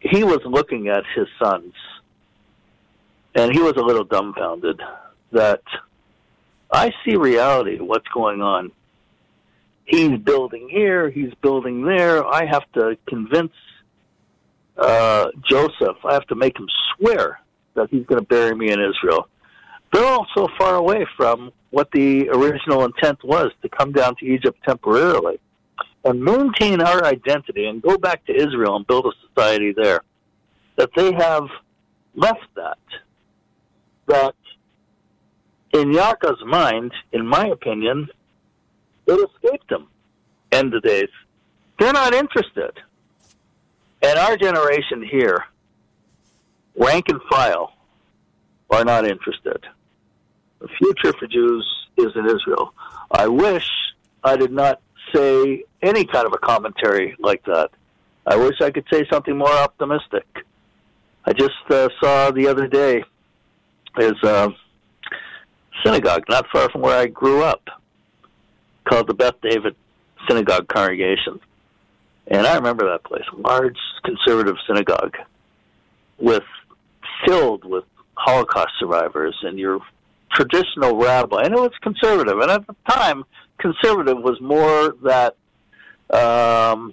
[0.00, 1.72] he was looking at his sons
[3.34, 4.80] and he was a little dumbfounded
[5.32, 5.62] that
[6.72, 8.72] I see reality, what's going on.
[9.84, 12.26] He's building here, he's building there.
[12.26, 13.52] I have to convince
[14.76, 17.40] uh, Joseph, I have to make him swear
[17.74, 19.28] that he's going to bury me in Israel.
[19.92, 24.26] They're all so far away from what the original intent was to come down to
[24.26, 25.38] Egypt temporarily.
[26.06, 30.02] And maintain our identity and go back to Israel and build a society there,
[30.76, 31.48] that they have
[32.14, 32.78] left that.
[34.06, 34.36] That
[35.72, 38.08] in Yaka's mind, in my opinion,
[39.06, 39.88] it escaped them.
[40.52, 41.08] End of days.
[41.78, 42.72] They're not interested.
[44.02, 45.44] And our generation here,
[46.76, 47.72] rank and file,
[48.70, 49.58] are not interested.
[50.60, 52.72] The future for Jews is in Israel.
[53.10, 53.68] I wish
[54.22, 54.80] I did not
[55.16, 57.70] say any kind of a commentary like that.
[58.26, 60.26] I wish I could say something more optimistic.
[61.24, 63.02] I just uh, saw the other day
[63.96, 64.50] there's a
[65.84, 67.62] synagogue not far from where I grew up
[68.88, 69.74] called the Beth David
[70.28, 71.40] Synagogue Congregation.
[72.28, 75.16] And I remember that place, large conservative synagogue
[76.18, 76.42] with
[77.24, 79.80] filled with Holocaust survivors and your
[80.32, 81.42] traditional rabbi.
[81.42, 83.24] I know it's conservative, and at the time,
[83.58, 85.36] conservative was more that
[86.10, 86.92] um,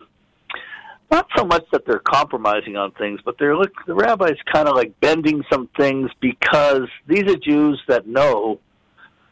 [1.11, 4.75] not so much that they're compromising on things, but they're look the rabbis kind of
[4.75, 8.59] like bending some things because these are Jews that know.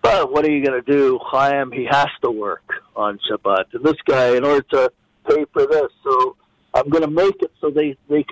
[0.01, 1.19] But what are you going to do?
[1.23, 2.63] Chaim, he has to work
[2.95, 4.91] on Shabbat, and this guy, in order to
[5.27, 6.35] pay for this, so
[6.73, 8.25] I'm going to make it so they they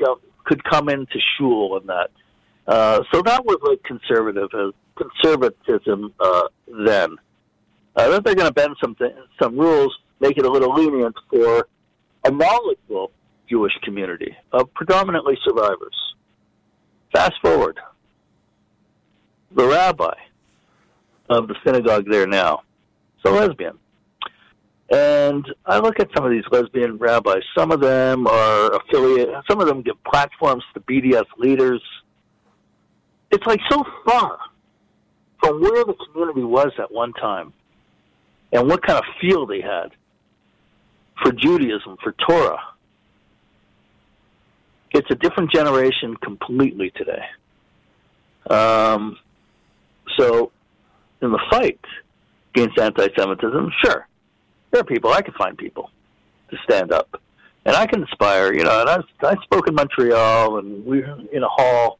[0.46, 2.10] could come into shul and that.
[2.68, 6.44] Uh, so that was like conservative uh, conservatism uh,
[6.86, 7.18] then.
[8.00, 11.68] Uh, they're going to bend some th- some rules, make it a little lenient for
[12.24, 13.12] a knowledgeable
[13.50, 16.16] Jewish community of predominantly survivors.
[17.12, 17.78] Fast forward,
[19.54, 20.14] the rabbi
[21.30, 22.62] of the synagogue there now
[23.18, 23.78] is a lesbian.
[24.90, 27.44] And I look at some of these lesbian rabbis.
[27.58, 29.30] Some of them are affiliate.
[29.50, 31.82] Some of them give platforms to BDS leaders.
[33.30, 34.40] It's like so far
[35.44, 37.54] from where the community was at one time,
[38.52, 39.92] and what kind of feel they had
[41.22, 42.60] for Judaism, for Torah.
[44.92, 47.24] It's a different generation completely today.
[48.50, 49.18] Um,
[50.18, 50.52] so,
[51.22, 51.80] in the fight
[52.56, 54.08] against anti-Semitism, sure,
[54.72, 55.12] there are people.
[55.12, 55.92] I can find people
[56.50, 57.22] to stand up,
[57.66, 58.54] and I can inspire.
[58.54, 62.00] You know, and I, I spoke in Montreal, and we were in a hall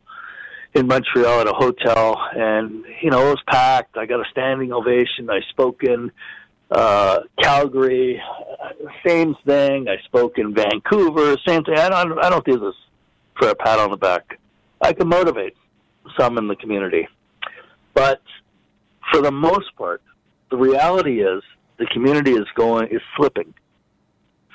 [0.74, 3.98] in Montreal at a hotel, and you know it was packed.
[3.98, 5.30] I got a standing ovation.
[5.30, 6.12] I spoke in
[6.72, 8.22] uh, Calgary,
[9.06, 9.88] same thing.
[9.88, 11.78] I spoke in Vancouver, same thing.
[11.78, 12.76] I don't, I don't do this
[13.38, 14.40] for a pat on the back.
[14.82, 15.56] I can motivate
[16.18, 17.08] some in the community,
[17.94, 18.22] but
[19.12, 20.02] for the most part,
[20.52, 21.42] the reality is
[21.78, 23.54] the community is going is slipping,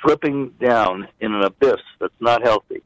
[0.04, 2.82] slipping down in an abyss that's not healthy.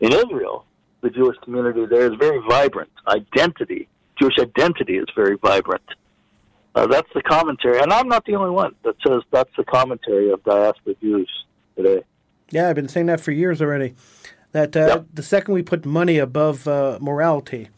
[0.00, 0.64] In Israel,
[1.00, 2.90] the Jewish community there is very vibrant.
[3.06, 3.88] Identity,
[4.20, 5.82] Jewish identity is very vibrant.
[6.74, 10.30] Uh, that's the commentary, and I'm not the only one that says that's the commentary
[10.30, 11.30] of diaspora Jews
[11.76, 12.02] today.
[12.50, 13.94] Yeah, I've been saying that for years already.
[14.52, 15.06] That uh, yep.
[15.12, 17.68] the second we put money above uh, morality,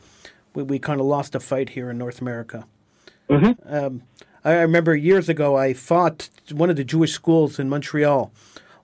[0.54, 2.66] we, we kind of lost a fight here in North America.
[3.28, 3.74] Mm-hmm.
[3.74, 4.02] Um,
[4.44, 8.32] I remember years ago I fought one of the Jewish schools in Montreal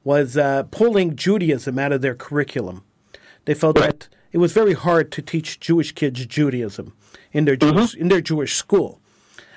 [0.05, 2.85] was uh, pulling Judaism out of their curriculum.
[3.45, 3.99] They felt right.
[3.99, 6.93] that it was very hard to teach Jewish kids Judaism
[7.33, 8.03] in their Jewish, mm-hmm.
[8.03, 9.01] in their Jewish school.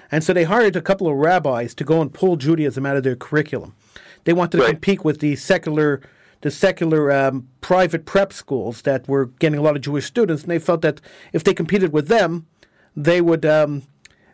[0.09, 3.03] And so they hired a couple of rabbis to go and pull Judaism out of
[3.03, 3.75] their curriculum.
[4.23, 4.67] They wanted right.
[4.67, 5.99] to compete with the secular
[6.39, 10.51] the secular um, private prep schools that were getting a lot of Jewish students, and
[10.51, 11.01] they felt that
[11.33, 12.47] if they competed with them,
[12.95, 13.83] they would um,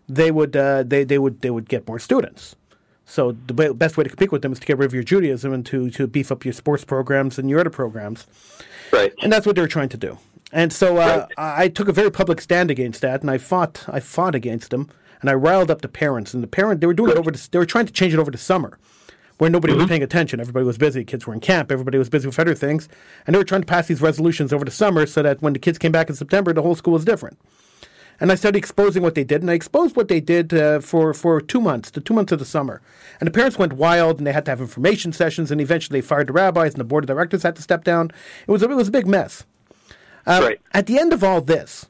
[0.07, 2.55] they would uh, they they would they would get more students.
[3.07, 5.51] So the best way to compete with them is to get rid of your Judaism
[5.51, 8.27] and to to beef up your sports programs and your other programs.
[8.93, 9.11] Right.
[9.23, 10.19] And that's what they're trying to do.
[10.51, 11.63] And so uh, right.
[11.63, 13.83] I took a very public stand against that, and I fought.
[13.87, 14.89] I fought against them,
[15.21, 16.33] and I riled up the parents.
[16.33, 17.17] And the parent they were doing Good.
[17.17, 17.31] it over.
[17.31, 18.77] The, they were trying to change it over to summer,
[19.37, 19.81] where nobody mm-hmm.
[19.81, 20.39] was paying attention.
[20.39, 21.03] Everybody was busy.
[21.03, 21.71] Kids were in camp.
[21.71, 22.87] Everybody was busy with other things,
[23.25, 25.59] and they were trying to pass these resolutions over to summer so that when the
[25.59, 27.37] kids came back in September, the whole school was different.
[28.19, 31.13] And I started exposing what they did, and I exposed what they did uh, for
[31.13, 32.81] for two months, the two months of the summer.
[33.19, 36.07] And the parents went wild, and they had to have information sessions, and eventually they
[36.07, 38.11] fired the rabbis, and the board of directors had to step down.
[38.47, 39.43] It was a, it was a big mess.
[40.25, 40.61] Um, right.
[40.73, 41.87] At the end of all this,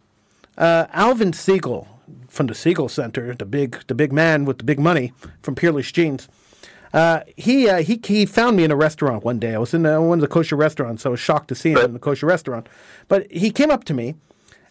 [0.57, 1.87] uh, Alvin Segal
[2.27, 5.91] from the Segal Center, the big the big man with the big money from Peerless
[5.91, 6.27] Jeans,
[6.93, 9.53] uh, he uh, he he found me in a restaurant one day.
[9.53, 11.03] I was in uh, one of the kosher restaurants.
[11.03, 11.85] So I was shocked to see him right.
[11.85, 12.67] in the kosher restaurant.
[13.07, 14.15] But he came up to me,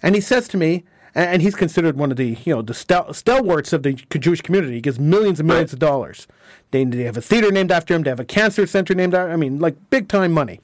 [0.03, 0.85] and he says to me,
[1.15, 4.75] and, he's considered one of the you know the stal- stalwarts of the Jewish community.
[4.75, 5.75] He gives millions and millions right.
[5.75, 6.27] of dollars.
[6.71, 8.03] They, they have a theater named after him.
[8.03, 9.31] They have a cancer center named after.
[9.31, 10.61] I mean, like big time money.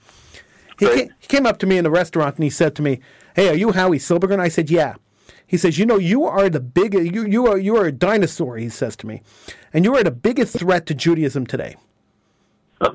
[0.80, 0.96] He, right.
[0.96, 3.00] came, he came up to me in the restaurant and he said to me,
[3.36, 4.94] "Hey, are you Howie Silbiger?" And I said, "Yeah."
[5.46, 8.56] He says, "You know, you are the big you you are you are a dinosaur."
[8.56, 9.20] He says to me,
[9.74, 11.76] "And you are the biggest threat to Judaism today."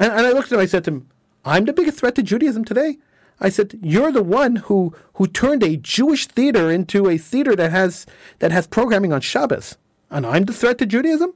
[0.00, 0.60] And, and I looked at him.
[0.60, 1.08] I said to him,
[1.44, 2.98] "I'm the biggest threat to Judaism today."
[3.40, 7.72] I said, "You're the one who who turned a Jewish theater into a theater that
[7.72, 8.06] has
[8.38, 9.76] that has programming on Shabbos,
[10.08, 11.34] and I'm the threat to Judaism."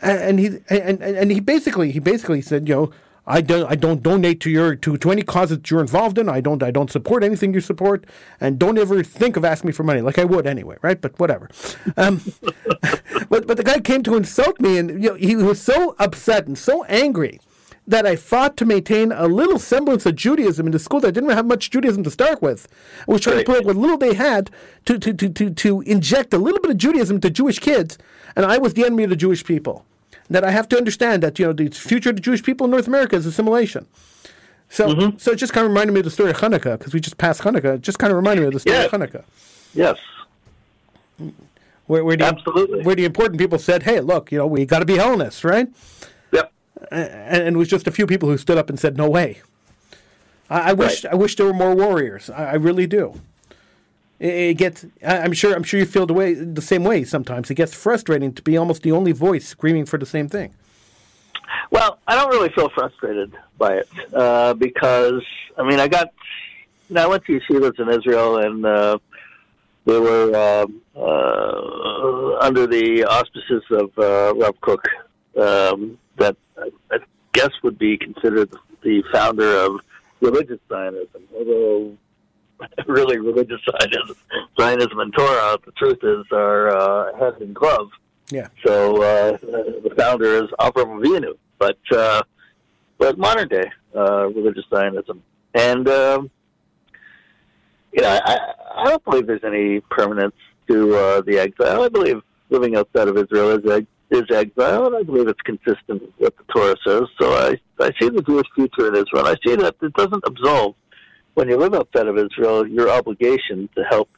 [0.00, 2.92] And, and he and, and he basically he basically said, "You know."
[3.30, 6.28] I don't I don't donate to your to, to any causes you're involved in.
[6.28, 8.04] I don't I don't support anything you support,
[8.40, 11.00] and don't ever think of asking me for money like I would anyway, right?
[11.00, 11.48] But whatever.
[11.96, 12.20] Um,
[13.28, 16.46] but but the guy came to insult me, and you know, he was so upset
[16.46, 17.40] and so angry
[17.86, 21.30] that I fought to maintain a little semblance of Judaism in the school that didn't
[21.30, 22.68] have much Judaism to start with.
[23.08, 23.46] I was trying right.
[23.46, 24.50] to put up what little they had
[24.84, 27.98] to, to, to, to, to inject a little bit of Judaism to Jewish kids,
[28.36, 29.84] and I was the enemy of the Jewish people
[30.30, 32.70] that I have to understand that you know the future of the Jewish people in
[32.70, 33.86] North America is assimilation.
[34.68, 35.18] So, mm-hmm.
[35.18, 37.18] so it just kind of reminded me of the story of Hanukkah because we just
[37.18, 37.74] passed Hanukkah.
[37.74, 39.24] It just kind of reminded me of the story of Hanukkah.
[39.74, 39.98] Yes.
[41.86, 42.84] Where, where the, Absolutely.
[42.84, 45.68] Where the important people said, "Hey, look, you know, we got to be Hellenists, right?"
[46.32, 46.52] Yep.
[46.92, 49.42] And, and, it was just a few people who stood up and said, "No way."
[50.48, 52.30] I, I wish I wish there were more warriors.
[52.30, 53.20] I, I really do
[54.20, 57.54] it gets i'm sure i'm sure you feel the way the same way sometimes it
[57.54, 60.54] gets frustrating to be almost the only voice screaming for the same thing
[61.70, 65.22] well i don't really feel frustrated by it uh, because
[65.58, 66.12] i mean i got
[66.88, 68.98] you know, i went to yeshivas in israel and uh,
[69.86, 70.66] they were uh,
[70.96, 74.84] uh, under the auspices of uh, Rav Kook,
[75.36, 76.98] um, that I, I
[77.32, 78.52] guess would be considered
[78.82, 79.80] the founder of
[80.20, 81.22] religious Zionism.
[81.36, 81.96] Although
[82.86, 84.16] really religious Zionism,
[84.58, 87.88] Zionism and Torah, the truth is, are uh, hand in glove.
[88.30, 88.48] Yeah.
[88.64, 92.22] So uh, the founder is Avraham Avinu, but uh,
[92.98, 95.22] but modern day uh, religious Zionism,
[95.54, 96.30] and um,
[97.92, 98.38] you know, I,
[98.76, 100.34] I don't believe there's any permanence
[100.68, 101.82] to uh, the exile.
[101.82, 106.12] I believe living outside of Israel is is exile, and I believe it's consistent with
[106.18, 107.02] what the Torah says.
[107.20, 109.26] So I I see the Jewish future in Israel.
[109.26, 110.74] I see that it doesn't absolve
[111.34, 114.08] when you live outside of Israel, your obligation to help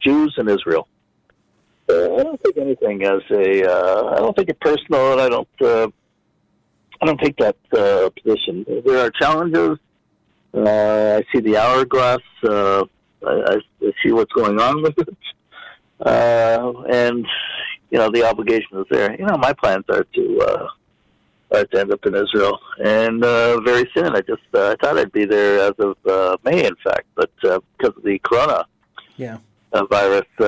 [0.00, 0.88] Jews in Israel.
[1.88, 3.64] Uh, I don't think anything as a.
[3.64, 5.48] Uh, I don't think it personal, and I don't.
[5.60, 5.88] Uh,
[7.00, 8.64] I don't take that uh, position.
[8.84, 9.78] There are challenges.
[10.54, 12.20] Uh, I see the hourglass.
[12.42, 12.84] Uh,
[13.26, 15.16] I, I see what's going on with it,
[16.00, 17.26] uh, and
[17.90, 19.14] you know the obligation is there.
[19.16, 20.66] You know, my plans are to uh,
[21.52, 24.14] uh, to end up in Israel, and uh, very soon.
[24.14, 27.30] I just uh, I thought I'd be there as of uh, May, in fact, but
[27.44, 28.64] uh, because of the Corona
[29.16, 29.38] yeah.
[29.72, 30.44] uh, virus uh,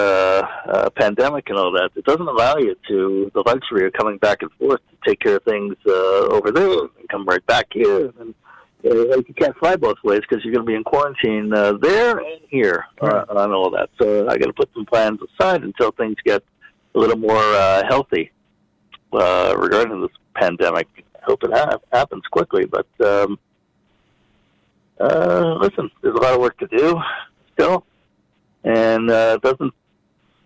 [0.66, 4.42] uh, pandemic and all that, it doesn't allow you to the luxury of coming back
[4.42, 8.12] and forth to take care of things uh, over there and come right back here.
[8.20, 8.34] And
[8.84, 12.18] uh, you can't fly both ways because you're going to be in quarantine uh, there
[12.18, 13.90] and here uh, on all that.
[14.00, 16.42] So I got to put some plans aside until things get
[16.94, 18.30] a little more uh, healthy
[19.12, 20.89] uh, regarding this pandemic.
[21.16, 23.39] I hope it ha- happens quickly, but um,
[25.01, 27.01] uh, listen, there's a lot of work to do
[27.52, 27.85] still,
[28.64, 29.74] and uh, it doesn't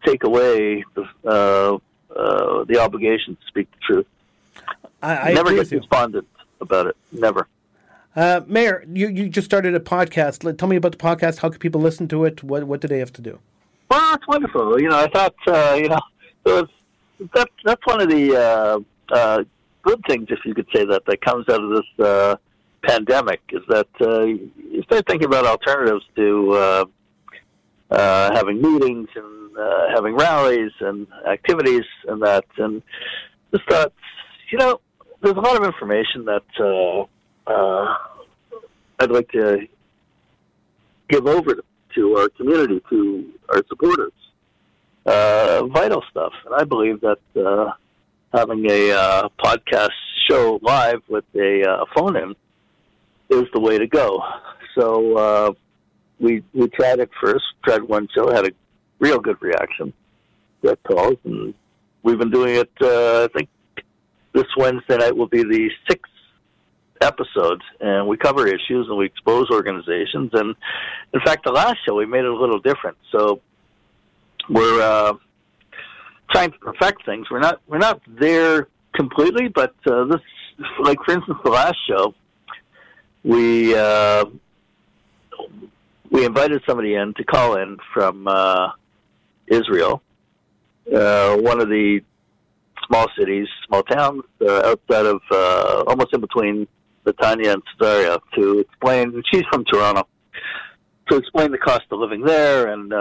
[0.05, 1.78] take away the uh,
[2.14, 4.06] uh, the obligation to speak the truth.
[5.02, 6.28] I, I never get despondent
[6.60, 6.97] about it.
[7.10, 7.48] Never.
[8.14, 10.56] Uh, Meir, you, you just started a podcast.
[10.59, 11.39] Tell me about the podcast.
[11.39, 12.44] How can people listen to it?
[12.44, 13.39] What what do they have to do?
[13.90, 14.80] Well, it's wonderful.
[14.80, 16.01] You know, I thought uh, you know
[16.44, 16.68] it was,
[17.35, 18.81] that that's one of the uh,
[19.15, 19.44] uh,
[19.82, 22.36] good things, if you could say that, that comes out of this uh,
[22.82, 26.85] pandemic is that uh, you start thinking about alternatives to uh,
[27.90, 32.44] uh, having meetings and uh, having rallies and activities and that.
[32.59, 32.82] And
[33.53, 33.93] just thought,
[34.51, 34.81] you know,
[35.20, 37.94] there's a lot of information that uh, uh,
[38.99, 39.66] I'd like to
[41.09, 41.62] give over
[41.94, 44.12] to our community, to our supporters.
[45.04, 46.32] Uh, vital stuff.
[46.46, 47.72] And I believe that uh,
[48.32, 49.90] having a uh, podcast
[50.28, 52.34] show live with a uh, phone in
[53.30, 54.22] is the way to go.
[54.76, 55.52] So uh,
[56.20, 58.52] we we tried it first, tried one show, had a
[59.00, 59.92] real good reaction,
[60.64, 61.52] got calls, and
[62.02, 62.70] we've been doing it.
[62.80, 63.48] Uh, I think
[64.32, 66.12] this Wednesday night will be the sixth
[67.00, 70.30] episode, and we cover issues and we expose organizations.
[70.32, 70.54] And
[71.12, 72.96] in fact, the last show we made it a little different.
[73.10, 73.40] So
[74.48, 75.14] we're uh,
[76.32, 77.31] trying to perfect things.
[77.31, 80.20] We're not we're not there completely, but uh, this,
[80.81, 82.14] like for instance, the last show,
[83.24, 84.24] we uh,
[86.10, 88.70] we invited somebody in to call in from uh,
[89.47, 90.02] Israel,
[90.94, 92.01] uh, one of the
[92.86, 96.66] small cities, small towns uh, outside of uh, almost in between
[97.06, 99.23] Netanya and Caesarea, to explain.
[99.32, 100.06] She's from Toronto.
[101.10, 102.93] To explain the cost of living there, and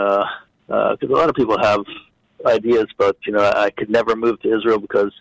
[0.68, 1.84] because uh, a lot of people have
[2.46, 5.12] ideas, but you know, I could never move to Israel because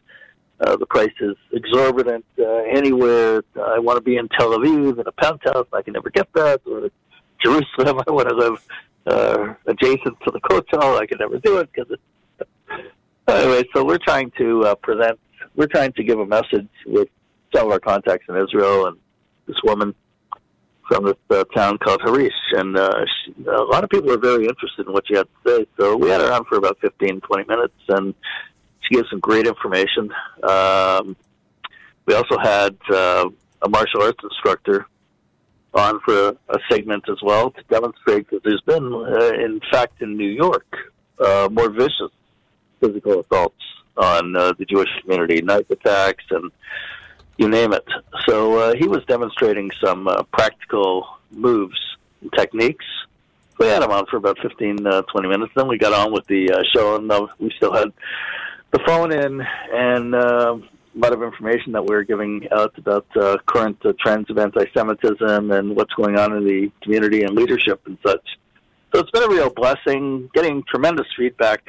[0.61, 3.43] uh, the price is exorbitant uh, anywhere.
[3.57, 5.67] I want to be in Tel Aviv in a penthouse.
[5.73, 6.61] I can never get that.
[6.67, 6.91] Or
[7.43, 8.67] Jerusalem, I want to live
[9.07, 10.99] uh, adjacent to the hotel.
[10.99, 11.97] I can never do it because
[13.29, 13.65] anyway.
[13.75, 15.19] So we're trying to uh, present.
[15.57, 17.09] We're trying to give a message with
[17.55, 18.97] some of our contacts in Israel and
[19.47, 19.95] this woman
[20.91, 24.47] from this uh, town called Harish, and uh, she, a lot of people are very
[24.47, 25.67] interested in what she had to say.
[25.79, 28.12] So we had her on for about 15, 20 minutes, and
[28.81, 30.11] she gave some great information.
[30.43, 31.17] Um,
[32.07, 33.29] we also had uh,
[33.62, 34.87] a martial arts instructor
[35.75, 40.17] on for a segment as well to demonstrate that there's been, uh, in fact, in
[40.17, 40.67] New York,
[41.25, 42.11] uh, more vicious
[42.81, 43.62] physical assaults
[43.97, 46.51] on uh, the Jewish community, knife attacks, and
[47.39, 47.85] you name it.
[48.28, 51.78] So uh, he was demonstrating some uh, practical moves
[52.20, 52.85] and techniques.
[53.59, 55.52] We had him on for about 15, uh, 20 minutes.
[55.55, 57.93] Then we got on with the uh, show, and uh, we still had
[58.70, 59.40] the phone in
[59.73, 60.57] and uh,
[60.94, 64.39] a lot of information that we were giving out about uh, current uh, trends of
[64.39, 68.27] anti-Semitism and what's going on in the community and leadership and such.
[68.93, 71.62] So it's been a real blessing, getting tremendous feedback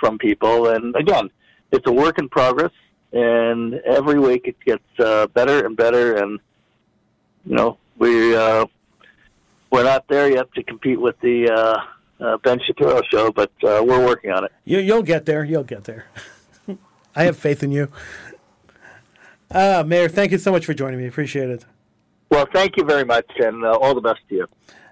[0.00, 0.68] from people.
[0.68, 1.30] And again,
[1.70, 2.72] it's a work in progress
[3.14, 6.16] and every week it gets uh, better and better.
[6.16, 6.40] And
[7.46, 8.66] you know, we uh,
[9.70, 13.82] we're not there yet to compete with the uh, uh, Ben Shapiro show, but uh,
[13.86, 14.52] we're working on it.
[14.64, 15.44] You, you'll get there.
[15.44, 16.06] You'll get there.
[17.16, 17.90] I have faith in you.
[19.50, 21.06] Uh, Meir, thank you so much for joining me.
[21.06, 21.64] Appreciate it.
[22.30, 24.46] Well, thank you very much, and uh, all the best to you.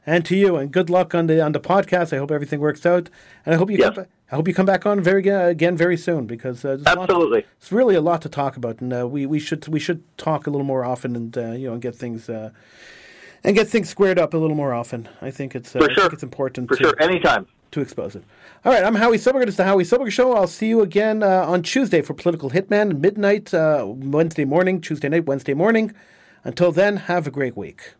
[0.06, 2.12] And to you, and good luck on the on the podcast.
[2.12, 3.08] I hope everything works out,
[3.44, 3.94] and I hope you yes.
[3.94, 7.70] come, I hope you come back on very again very soon because uh, absolutely, it's
[7.70, 10.50] really a lot to talk about, and uh, we, we should we should talk a
[10.50, 12.48] little more often, and uh, you know, and get things uh,
[13.44, 15.06] and get things squared up a little more often.
[15.20, 16.10] I think it's uh, sure.
[16.10, 18.24] it's important for to, sure anytime to expose it.
[18.64, 19.46] All right, I'm Howie Silbiger.
[19.46, 20.32] It's the Howie Silbiger Show.
[20.32, 25.26] I'll see you again uh, on Tuesday for Political Hitman, midnight, Wednesday morning, Tuesday night,
[25.26, 25.92] Wednesday morning.
[26.42, 27.92] Until then, have a great week.